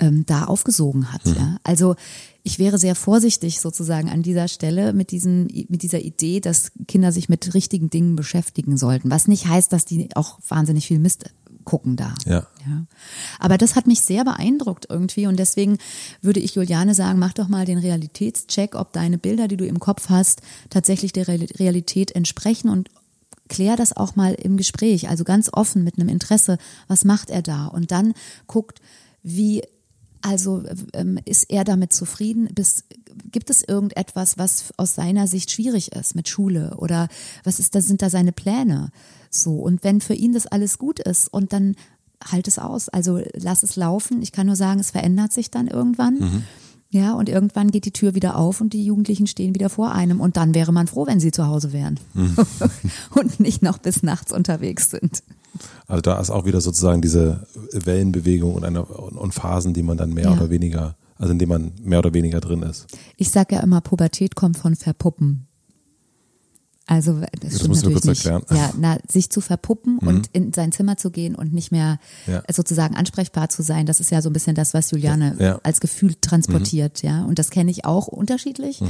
ähm, 0.00 0.26
da 0.26 0.44
aufgesogen 0.44 1.14
hat. 1.14 1.24
Mhm. 1.24 1.34
Ja? 1.34 1.56
Also 1.64 1.96
ich 2.42 2.58
wäre 2.58 2.76
sehr 2.76 2.94
vorsichtig 2.94 3.58
sozusagen 3.58 4.10
an 4.10 4.22
dieser 4.22 4.48
Stelle 4.48 4.92
mit 4.92 5.12
diesem, 5.12 5.48
mit 5.70 5.82
dieser 5.82 6.00
Idee, 6.00 6.40
dass 6.40 6.72
Kinder 6.86 7.10
sich 7.10 7.30
mit 7.30 7.54
richtigen 7.54 7.88
Dingen 7.88 8.16
beschäftigen 8.16 8.76
sollten. 8.76 9.10
Was 9.10 9.28
nicht 9.28 9.46
heißt, 9.46 9.72
dass 9.72 9.86
die 9.86 10.14
auch 10.14 10.40
wahnsinnig 10.46 10.86
viel 10.86 10.98
Mist 10.98 11.24
gucken 11.64 11.96
da. 11.96 12.14
Ja. 12.24 12.46
ja. 12.66 12.84
Aber 13.38 13.58
das 13.58 13.76
hat 13.76 13.86
mich 13.86 14.02
sehr 14.02 14.24
beeindruckt 14.24 14.86
irgendwie 14.88 15.26
und 15.26 15.38
deswegen 15.38 15.78
würde 16.22 16.40
ich 16.40 16.54
Juliane 16.54 16.94
sagen, 16.94 17.18
mach 17.18 17.32
doch 17.32 17.48
mal 17.48 17.64
den 17.64 17.78
Realitätscheck, 17.78 18.74
ob 18.74 18.92
deine 18.92 19.18
Bilder, 19.18 19.48
die 19.48 19.56
du 19.56 19.66
im 19.66 19.80
Kopf 19.80 20.08
hast, 20.08 20.42
tatsächlich 20.70 21.12
der 21.12 21.28
Realität 21.28 22.12
entsprechen 22.12 22.68
und 22.68 22.90
klär 23.48 23.76
das 23.76 23.96
auch 23.96 24.16
mal 24.16 24.34
im 24.34 24.56
Gespräch, 24.56 25.08
also 25.08 25.24
ganz 25.24 25.50
offen 25.52 25.84
mit 25.84 25.98
einem 25.98 26.08
Interesse, 26.08 26.58
was 26.88 27.04
macht 27.04 27.30
er 27.30 27.42
da? 27.42 27.66
Und 27.66 27.90
dann 27.90 28.14
guckt, 28.46 28.80
wie 29.22 29.62
also 30.24 30.62
ähm, 30.94 31.18
ist 31.26 31.50
er 31.50 31.64
damit 31.64 31.92
zufrieden? 31.92 32.48
Bis, 32.54 32.84
gibt 33.30 33.50
es 33.50 33.62
irgendetwas, 33.62 34.38
was 34.38 34.72
aus 34.78 34.94
seiner 34.94 35.26
Sicht 35.26 35.50
schwierig 35.50 35.92
ist 35.92 36.14
mit 36.14 36.30
Schule? 36.30 36.74
Oder 36.78 37.08
was 37.44 37.58
ist 37.58 37.74
da, 37.74 37.82
sind 37.82 38.00
da 38.00 38.08
seine 38.08 38.32
Pläne? 38.32 38.88
So. 39.28 39.52
Und 39.56 39.84
wenn 39.84 40.00
für 40.00 40.14
ihn 40.14 40.32
das 40.32 40.46
alles 40.46 40.78
gut 40.78 40.98
ist 40.98 41.28
und 41.28 41.52
dann 41.52 41.76
halt 42.24 42.48
es 42.48 42.58
aus. 42.58 42.88
Also 42.88 43.20
lass 43.34 43.62
es 43.62 43.76
laufen. 43.76 44.22
Ich 44.22 44.32
kann 44.32 44.46
nur 44.46 44.56
sagen, 44.56 44.80
es 44.80 44.92
verändert 44.92 45.32
sich 45.32 45.50
dann 45.50 45.66
irgendwann. 45.66 46.14
Mhm. 46.14 46.44
Ja, 46.88 47.12
und 47.12 47.28
irgendwann 47.28 47.70
geht 47.70 47.84
die 47.84 47.92
Tür 47.92 48.14
wieder 48.14 48.36
auf 48.36 48.62
und 48.62 48.72
die 48.72 48.84
Jugendlichen 48.84 49.26
stehen 49.26 49.54
wieder 49.54 49.68
vor 49.68 49.92
einem. 49.92 50.20
Und 50.22 50.38
dann 50.38 50.54
wäre 50.54 50.72
man 50.72 50.86
froh, 50.86 51.06
wenn 51.06 51.20
sie 51.20 51.32
zu 51.32 51.46
Hause 51.46 51.74
wären 51.74 52.00
mhm. 52.14 52.36
und 53.10 53.40
nicht 53.40 53.62
noch 53.62 53.76
bis 53.76 54.02
nachts 54.02 54.32
unterwegs 54.32 54.90
sind. 54.90 55.22
Also 55.86 56.00
da 56.00 56.20
ist 56.20 56.30
auch 56.30 56.44
wieder 56.44 56.60
sozusagen 56.60 57.02
diese 57.02 57.46
Wellenbewegung 57.72 58.54
und, 58.54 58.64
eine, 58.64 58.84
und 58.84 59.32
Phasen, 59.32 59.74
die 59.74 59.82
man 59.82 59.96
dann 59.96 60.12
mehr 60.12 60.24
ja. 60.24 60.32
oder 60.32 60.50
weniger, 60.50 60.96
also 61.18 61.32
in 61.32 61.38
denen 61.38 61.50
man 61.50 61.72
mehr 61.82 61.98
oder 62.00 62.14
weniger 62.14 62.40
drin 62.40 62.62
ist. 62.62 62.86
Ich 63.16 63.30
sage 63.30 63.56
ja 63.56 63.62
immer, 63.62 63.80
Pubertät 63.80 64.34
kommt 64.34 64.58
von 64.58 64.76
Verpuppen. 64.76 65.46
Also 66.86 67.20
das, 67.20 67.28
das 67.40 67.54
stimmt 67.60 67.76
natürlich 67.76 68.04
nicht. 68.04 68.26
Erklären. 68.26 68.58
Ja, 68.58 68.72
na, 68.78 68.98
sich 69.10 69.30
zu 69.30 69.40
verpuppen 69.40 69.98
mhm. 70.02 70.08
und 70.08 70.26
in 70.32 70.52
sein 70.52 70.70
Zimmer 70.70 70.98
zu 70.98 71.10
gehen 71.10 71.34
und 71.34 71.54
nicht 71.54 71.72
mehr 71.72 71.98
ja. 72.26 72.42
sozusagen 72.52 72.94
ansprechbar 72.94 73.48
zu 73.48 73.62
sein, 73.62 73.86
das 73.86 74.00
ist 74.00 74.10
ja 74.10 74.20
so 74.20 74.28
ein 74.28 74.34
bisschen 74.34 74.54
das, 74.54 74.74
was 74.74 74.90
Juliane 74.90 75.36
ja. 75.38 75.60
als 75.62 75.80
Gefühl 75.80 76.14
transportiert, 76.20 77.02
mhm. 77.02 77.08
ja. 77.08 77.24
Und 77.24 77.38
das 77.38 77.50
kenne 77.50 77.70
ich 77.70 77.86
auch 77.86 78.06
unterschiedlich. 78.06 78.82
Mhm. 78.82 78.88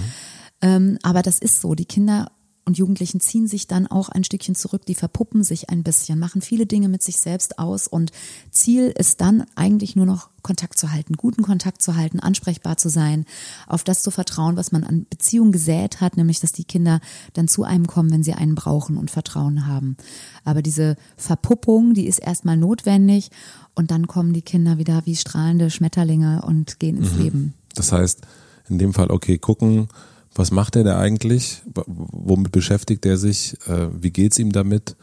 Ähm, 0.60 0.98
aber 1.02 1.22
das 1.22 1.38
ist 1.38 1.60
so. 1.60 1.74
Die 1.74 1.84
Kinder 1.84 2.32
und 2.64 2.78
Jugendlichen 2.78 3.20
ziehen 3.20 3.46
sich 3.46 3.66
dann 3.66 3.86
auch 3.86 4.08
ein 4.08 4.24
Stückchen 4.24 4.54
zurück, 4.54 4.86
die 4.86 4.94
verpuppen 4.94 5.44
sich 5.44 5.70
ein 5.70 5.82
bisschen, 5.82 6.18
machen 6.18 6.40
viele 6.40 6.66
Dinge 6.66 6.88
mit 6.88 7.02
sich 7.02 7.18
selbst 7.18 7.58
aus 7.58 7.86
und 7.86 8.10
Ziel 8.50 8.92
ist 8.96 9.20
dann 9.20 9.44
eigentlich 9.54 9.96
nur 9.96 10.06
noch 10.06 10.30
Kontakt 10.42 10.78
zu 10.78 10.92
halten, 10.92 11.14
guten 11.14 11.42
Kontakt 11.42 11.82
zu 11.82 11.96
halten, 11.96 12.20
ansprechbar 12.20 12.76
zu 12.76 12.88
sein, 12.88 13.24
auf 13.66 13.82
das 13.84 14.02
zu 14.02 14.10
vertrauen, 14.10 14.56
was 14.56 14.72
man 14.72 14.84
an 14.84 15.06
Beziehungen 15.08 15.52
gesät 15.52 16.00
hat, 16.00 16.16
nämlich 16.16 16.40
dass 16.40 16.52
die 16.52 16.64
Kinder 16.64 17.00
dann 17.32 17.48
zu 17.48 17.64
einem 17.64 17.86
kommen, 17.86 18.10
wenn 18.10 18.22
sie 18.22 18.34
einen 18.34 18.54
brauchen 18.54 18.96
und 18.96 19.10
Vertrauen 19.10 19.66
haben. 19.66 19.96
Aber 20.44 20.62
diese 20.62 20.96
Verpuppung, 21.16 21.94
die 21.94 22.06
ist 22.06 22.18
erstmal 22.18 22.56
notwendig 22.56 23.30
und 23.74 23.90
dann 23.90 24.06
kommen 24.06 24.32
die 24.32 24.42
Kinder 24.42 24.78
wieder 24.78 25.02
wie 25.04 25.16
strahlende 25.16 25.70
Schmetterlinge 25.70 26.42
und 26.46 26.78
gehen 26.78 26.98
ins 26.98 27.12
mhm. 27.14 27.22
Leben. 27.22 27.54
Das 27.74 27.92
heißt, 27.92 28.20
in 28.68 28.78
dem 28.78 28.92
Fall, 28.92 29.10
okay, 29.10 29.38
gucken, 29.38 29.88
was 30.34 30.50
macht 30.50 30.76
er 30.76 30.84
da 30.84 30.98
eigentlich? 30.98 31.62
Womit 31.86 32.52
beschäftigt 32.52 33.06
er 33.06 33.16
sich? 33.16 33.56
Äh, 33.66 33.88
wie 34.00 34.10
geht's 34.10 34.38
ihm 34.38 34.52
damit? 34.52 34.96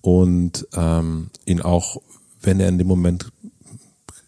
Und 0.00 0.66
ähm, 0.74 1.30
ihn 1.44 1.60
auch, 1.60 2.00
wenn 2.40 2.60
er 2.60 2.68
in 2.68 2.78
dem 2.78 2.86
Moment 2.86 3.30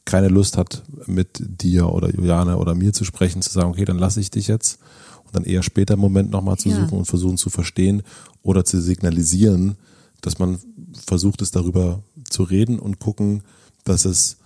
keine 0.05 0.29
Lust 0.29 0.57
hat, 0.57 0.83
mit 1.07 1.63
dir 1.63 1.89
oder 1.91 2.11
Juliane 2.11 2.59
oder 2.59 2.75
mir 2.75 2.93
zu 2.93 3.05
sprechen, 3.05 3.43
zu 3.43 3.51
sagen, 3.51 3.71
okay, 3.71 3.85
dann 3.85 3.99
lasse 3.99 4.21
ich 4.21 4.31
dich 4.31 4.49
jetzt 4.49 4.81
und 5.25 5.35
dann 5.35 5.45
eher 5.45 5.63
später 5.63 5.95
im 5.95 6.01
Moment 6.01 6.31
nochmal 6.31 6.57
zu 6.57 6.71
suchen 6.71 6.91
ja. 6.91 6.99
und 6.99 7.05
versuchen 7.05 7.37
zu 7.37 7.49
verstehen 7.49 8.03
oder 8.43 8.65
zu 8.65 8.81
signalisieren, 8.81 9.77
dass 10.21 10.39
man 10.39 10.59
versucht 11.07 11.41
es 11.43 11.53
darüber 11.53 12.03
zu 12.29 12.43
reden 12.43 12.79
und 12.79 12.99
gucken, 12.99 13.43
dass 13.85 14.05
es 14.05 14.39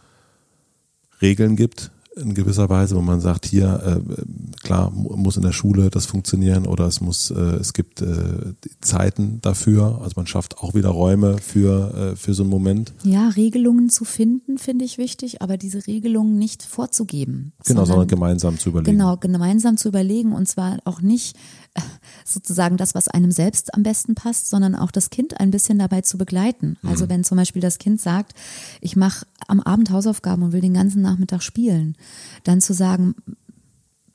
Regeln 1.22 1.57
gibt, 1.57 1.90
in 2.16 2.35
gewisser 2.35 2.68
Weise, 2.68 2.96
wo 2.96 3.00
man 3.00 3.20
sagt, 3.20 3.46
hier, 3.46 4.03
äh, 4.07 4.57
klar, 4.62 4.90
muss 4.90 5.37
in 5.37 5.42
der 5.42 5.53
Schule 5.53 5.90
das 5.90 6.07
funktionieren 6.07 6.66
oder 6.66 6.87
es 6.87 7.00
muss, 7.00 7.31
äh, 7.31 7.35
es 7.35 7.72
gibt 7.72 8.03
äh, 8.03 8.55
Zeiten 8.81 9.40
dafür, 9.42 10.00
also 10.03 10.12
man 10.16 10.27
schafft 10.27 10.59
auch 10.59 10.74
wieder 10.74 10.90
Räume 10.90 11.38
für, 11.38 12.12
äh, 12.12 12.16
für 12.16 12.35
so 12.35 12.42
einen 12.42 12.50
Moment. 12.50 12.92
Ja, 13.03 13.29
Regelungen 13.29 13.90
zu 13.90 14.05
finden, 14.05 14.59
finde 14.59 14.85
ich 14.85 14.98
wichtig, 14.98 15.42
aber 15.42 15.57
diese 15.57 15.87
Regelungen 15.87 16.38
nicht 16.38 16.62
vorzugeben. 16.62 17.53
Genau, 17.64 17.81
sondern, 17.81 17.87
sondern 17.87 18.09
gemeinsam 18.09 18.59
zu 18.59 18.70
überlegen. 18.70 18.92
Genau, 18.96 19.16
gemeinsam 19.16 19.77
zu 19.77 19.88
überlegen 19.88 20.33
und 20.33 20.48
zwar 20.48 20.79
auch 20.85 21.00
nicht 21.00 21.37
sozusagen 22.24 22.76
das, 22.76 22.94
was 22.94 23.08
einem 23.08 23.30
selbst 23.30 23.74
am 23.74 23.82
besten 23.82 24.14
passt, 24.14 24.48
sondern 24.48 24.74
auch 24.74 24.90
das 24.90 25.10
Kind 25.10 25.40
ein 25.40 25.50
bisschen 25.50 25.78
dabei 25.78 26.00
zu 26.02 26.18
begleiten. 26.18 26.76
Mhm. 26.82 26.88
Also 26.88 27.08
wenn 27.08 27.24
zum 27.24 27.37
Beispiel 27.37 27.62
das 27.62 27.78
Kind 27.78 28.00
sagt, 28.00 28.34
ich 28.80 28.96
mache 28.96 29.26
am 29.46 29.60
Abend 29.60 29.90
Hausaufgaben 29.90 30.42
und 30.42 30.52
will 30.52 30.60
den 30.60 30.74
ganzen 30.74 31.02
Nachmittag 31.02 31.42
spielen, 31.42 31.96
dann 32.44 32.60
zu 32.60 32.72
sagen, 32.72 33.14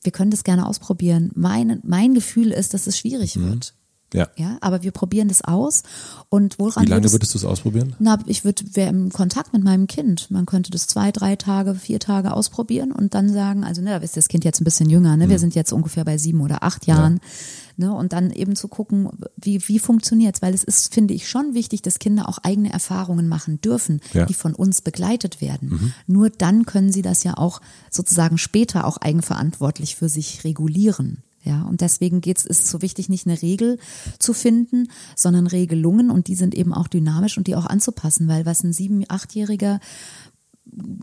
wir 0.02 0.12
können 0.12 0.30
das 0.30 0.44
gerne 0.44 0.66
ausprobieren. 0.66 1.30
Mein, 1.34 1.80
mein 1.82 2.14
Gefühl 2.14 2.52
ist, 2.52 2.74
dass 2.74 2.86
es 2.86 2.98
schwierig 2.98 3.36
mhm. 3.36 3.50
wird. 3.50 3.74
Ja. 4.12 4.28
ja. 4.36 4.58
Aber 4.60 4.82
wir 4.82 4.90
probieren 4.90 5.28
das 5.28 5.42
aus. 5.42 5.82
Und 6.28 6.58
woran 6.58 6.84
Wie 6.84 6.88
lange 6.88 7.02
würdest, 7.02 7.14
würdest 7.14 7.34
du 7.34 7.38
es 7.38 7.44
ausprobieren? 7.44 7.94
Na, 7.98 8.18
ich 8.26 8.44
würde, 8.44 8.64
wäre 8.74 8.90
im 8.90 9.10
Kontakt 9.10 9.52
mit 9.52 9.62
meinem 9.62 9.86
Kind. 9.86 10.30
Man 10.30 10.46
könnte 10.46 10.70
das 10.70 10.86
zwei, 10.86 11.12
drei 11.12 11.36
Tage, 11.36 11.74
vier 11.74 12.00
Tage 12.00 12.32
ausprobieren 12.32 12.92
und 12.92 13.14
dann 13.14 13.32
sagen, 13.32 13.64
also 13.64 13.82
ne, 13.82 13.90
da 13.90 13.96
ist 13.98 14.16
das 14.16 14.28
Kind 14.28 14.44
jetzt 14.44 14.60
ein 14.60 14.64
bisschen 14.64 14.90
jünger, 14.90 15.16
ne? 15.16 15.28
Wir 15.28 15.36
mhm. 15.36 15.40
sind 15.40 15.54
jetzt 15.54 15.72
ungefähr 15.72 16.04
bei 16.04 16.18
sieben 16.18 16.40
oder 16.40 16.62
acht 16.62 16.86
Jahren. 16.86 17.14
Ja. 17.14 17.28
Ne, 17.76 17.94
und 17.94 18.12
dann 18.12 18.30
eben 18.30 18.56
zu 18.56 18.68
gucken, 18.68 19.08
wie, 19.36 19.66
wie 19.66 19.78
funktioniert's? 19.78 20.42
Weil 20.42 20.52
es 20.52 20.64
ist, 20.64 20.92
finde 20.92 21.14
ich, 21.14 21.30
schon 21.30 21.54
wichtig, 21.54 21.80
dass 21.80 21.98
Kinder 21.98 22.28
auch 22.28 22.36
eigene 22.42 22.70
Erfahrungen 22.70 23.26
machen 23.26 23.58
dürfen, 23.62 24.02
ja. 24.12 24.26
die 24.26 24.34
von 24.34 24.54
uns 24.54 24.82
begleitet 24.82 25.40
werden. 25.40 25.70
Mhm. 25.70 25.92
Nur 26.06 26.28
dann 26.28 26.66
können 26.66 26.92
sie 26.92 27.00
das 27.00 27.24
ja 27.24 27.38
auch 27.38 27.62
sozusagen 27.88 28.36
später 28.36 28.86
auch 28.86 28.98
eigenverantwortlich 28.98 29.96
für 29.96 30.10
sich 30.10 30.44
regulieren. 30.44 31.22
Ja, 31.42 31.62
und 31.62 31.80
deswegen 31.80 32.20
geht's, 32.20 32.44
ist 32.44 32.64
es 32.64 32.70
so 32.70 32.82
wichtig, 32.82 33.08
nicht 33.08 33.26
eine 33.26 33.40
Regel 33.40 33.78
zu 34.18 34.34
finden, 34.34 34.88
sondern 35.16 35.46
Regelungen 35.46 36.10
und 36.10 36.28
die 36.28 36.34
sind 36.34 36.54
eben 36.54 36.74
auch 36.74 36.86
dynamisch 36.86 37.38
und 37.38 37.46
die 37.46 37.56
auch 37.56 37.66
anzupassen, 37.66 38.28
weil 38.28 38.44
was 38.44 38.62
ein 38.62 38.74
sieben-, 38.74 39.04
achtjähriger 39.08 39.80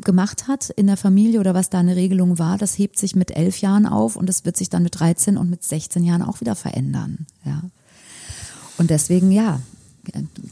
gemacht 0.03 0.47
hat 0.47 0.69
in 0.69 0.87
der 0.87 0.97
Familie 0.97 1.39
oder 1.39 1.53
was 1.53 1.69
da 1.69 1.79
eine 1.79 1.95
Regelung 1.95 2.39
war, 2.39 2.57
das 2.57 2.77
hebt 2.77 2.97
sich 2.97 3.15
mit 3.15 3.31
elf 3.31 3.59
Jahren 3.59 3.85
auf 3.85 4.15
und 4.15 4.29
das 4.29 4.45
wird 4.45 4.55
sich 4.55 4.69
dann 4.69 4.83
mit 4.83 4.99
13 4.99 5.37
und 5.37 5.49
mit 5.49 5.63
16 5.63 6.03
Jahren 6.03 6.21
auch 6.21 6.39
wieder 6.39 6.55
verändern. 6.55 7.25
Ja. 7.43 7.63
Und 8.77 8.91
deswegen, 8.91 9.31
ja, 9.31 9.59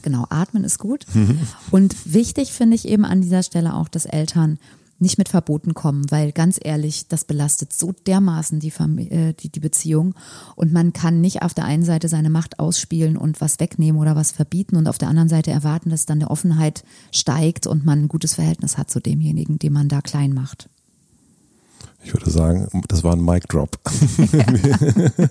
genau, 0.02 0.26
atmen 0.28 0.64
ist 0.64 0.78
gut. 0.78 1.06
Mhm. 1.14 1.38
Und 1.70 2.12
wichtig 2.12 2.52
finde 2.52 2.74
ich 2.74 2.88
eben 2.88 3.04
an 3.04 3.22
dieser 3.22 3.42
Stelle 3.42 3.74
auch, 3.74 3.88
dass 3.88 4.04
Eltern 4.04 4.58
nicht 4.98 5.18
mit 5.18 5.28
Verboten 5.28 5.74
kommen, 5.74 6.10
weil 6.10 6.32
ganz 6.32 6.58
ehrlich, 6.62 7.08
das 7.08 7.24
belastet 7.24 7.72
so 7.72 7.92
dermaßen 7.92 8.60
die, 8.60 8.70
Familie, 8.70 9.30
äh, 9.30 9.32
die, 9.34 9.50
die 9.50 9.60
Beziehung 9.60 10.14
und 10.54 10.72
man 10.72 10.92
kann 10.92 11.20
nicht 11.20 11.42
auf 11.42 11.54
der 11.54 11.64
einen 11.64 11.84
Seite 11.84 12.08
seine 12.08 12.30
Macht 12.30 12.58
ausspielen 12.58 13.16
und 13.16 13.40
was 13.40 13.60
wegnehmen 13.60 14.00
oder 14.00 14.16
was 14.16 14.32
verbieten 14.32 14.76
und 14.76 14.88
auf 14.88 14.98
der 14.98 15.08
anderen 15.08 15.28
Seite 15.28 15.50
erwarten, 15.50 15.90
dass 15.90 16.06
dann 16.06 16.20
der 16.20 16.30
Offenheit 16.30 16.84
steigt 17.12 17.66
und 17.66 17.84
man 17.84 18.04
ein 18.04 18.08
gutes 18.08 18.34
Verhältnis 18.34 18.78
hat 18.78 18.90
zu 18.90 19.00
demjenigen, 19.00 19.58
den 19.58 19.72
man 19.72 19.88
da 19.88 20.00
klein 20.00 20.32
macht. 20.32 20.68
Ich 22.04 22.12
würde 22.14 22.30
sagen, 22.30 22.68
das 22.88 23.02
war 23.02 23.14
ein 23.14 23.24
Mic 23.24 23.46
Drop. 23.48 23.78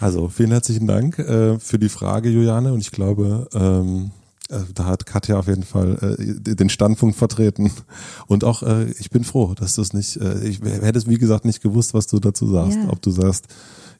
also 0.00 0.28
vielen 0.28 0.50
herzlichen 0.50 0.86
Dank 0.86 1.18
äh, 1.18 1.58
für 1.58 1.78
die 1.78 1.88
Frage, 1.88 2.28
Juliane, 2.28 2.72
und 2.72 2.80
ich 2.80 2.90
glaube, 2.90 3.48
ähm, 3.54 4.10
äh, 4.10 4.25
da 4.48 4.84
hat 4.84 5.06
Katja 5.06 5.38
auf 5.38 5.48
jeden 5.48 5.64
Fall 5.64 6.16
äh, 6.18 6.54
den 6.54 6.68
Standpunkt 6.68 7.16
vertreten. 7.16 7.72
Und 8.26 8.44
auch, 8.44 8.62
äh, 8.62 8.90
ich 8.92 9.10
bin 9.10 9.24
froh, 9.24 9.54
dass 9.54 9.74
du 9.74 9.82
es 9.82 9.92
nicht, 9.92 10.16
äh, 10.16 10.46
ich 10.46 10.60
hätte 10.60 10.98
es 10.98 11.08
wie 11.08 11.18
gesagt 11.18 11.44
nicht 11.44 11.62
gewusst, 11.62 11.94
was 11.94 12.06
du 12.06 12.20
dazu 12.20 12.46
sagst. 12.50 12.78
Ja. 12.78 12.90
Ob 12.90 13.02
du 13.02 13.10
sagst, 13.10 13.46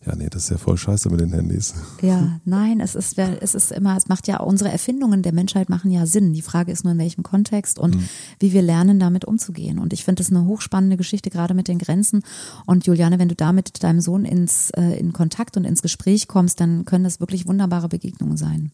ja, 0.05 0.15
nee, 0.15 0.29
das 0.31 0.45
ist 0.45 0.51
ja 0.51 0.59
voll 0.59 0.77
scheiße 0.77 1.11
mit 1.11 1.21
den 1.21 1.33
Handys. 1.33 1.75
Ja, 2.01 2.39
nein, 2.45 2.81
es 2.81 2.95
ist, 2.95 3.19
es 3.19 3.55
ist 3.55 3.73
immer, 3.73 3.97
es 3.97 4.09
macht 4.09 4.29
ja, 4.29 4.39
unsere 4.39 4.71
Erfindungen 4.71 5.23
der 5.23 5.33
Menschheit 5.33 5.69
machen 5.69 5.91
ja 5.91 6.07
Sinn. 6.07 6.33
Die 6.33 6.43
Frage 6.43 6.71
ist 6.71 6.85
nur, 6.85 6.93
in 6.93 6.99
welchem 6.99 7.25
Kontext 7.25 7.79
und 7.79 7.97
mhm. 7.97 8.09
wie 8.39 8.53
wir 8.53 8.63
lernen, 8.63 9.01
damit 9.01 9.25
umzugehen. 9.25 9.79
Und 9.81 9.93
ich 9.93 10.05
finde 10.05 10.23
das 10.23 10.31
eine 10.31 10.45
hochspannende 10.45 10.97
Geschichte, 10.97 11.31
gerade 11.31 11.55
mit 11.55 11.67
den 11.67 11.79
Grenzen. 11.79 12.23
Und 12.67 12.87
Juliane, 12.87 13.19
wenn 13.19 13.29
du 13.29 13.35
da 13.35 13.53
mit 13.53 13.83
deinem 13.83 14.01
Sohn 14.01 14.25
ins, 14.25 14.71
äh, 14.71 14.99
in 14.99 15.13
Kontakt 15.13 15.57
und 15.57 15.65
ins 15.65 15.83
Gespräch 15.83 16.29
kommst, 16.29 16.61
dann 16.61 16.85
können 16.85 17.05
das 17.05 17.19
wirklich 17.19 17.49
wunderbare 17.49 17.89
Begegnungen 17.89 18.37
sein. 18.37 18.71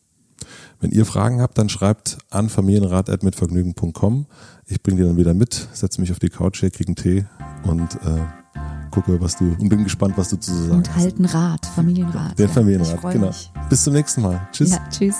Wenn 0.80 0.90
ihr 0.90 1.06
Fragen 1.06 1.40
habt, 1.40 1.58
dann 1.58 1.68
schreibt 1.68 2.18
an 2.30 2.48
familienrat.mitvergnügen.com. 2.48 4.26
Ich 4.66 4.82
bringe 4.82 5.02
die 5.02 5.06
dann 5.06 5.16
wieder 5.16 5.34
mit, 5.34 5.68
setze 5.72 6.00
mich 6.00 6.10
auf 6.10 6.18
die 6.18 6.28
Couch 6.28 6.60
hier, 6.60 6.70
kriege 6.70 6.88
einen 6.88 6.96
Tee 6.96 7.24
und 7.64 7.94
äh, 7.96 8.20
gucke, 8.90 9.20
was 9.20 9.36
du 9.36 9.56
und 9.58 9.68
bin 9.68 9.84
gespannt, 9.84 10.14
was 10.16 10.30
du 10.30 10.36
zu 10.36 10.52
sagen 10.52 10.78
und 10.78 10.88
hast. 10.88 10.96
Und 10.96 11.02
halten 11.02 11.24
Rat, 11.24 11.66
Familienrat. 11.66 12.38
Den 12.38 12.48
ja, 12.48 12.52
Familienrat, 12.52 13.12
genau. 13.12 13.26
Mich. 13.28 13.50
Bis 13.68 13.82
zum 13.84 13.92
nächsten 13.94 14.22
Mal. 14.22 14.48
Tschüss. 14.52 14.70
Ja, 14.70 14.88
tschüss. 14.90 15.16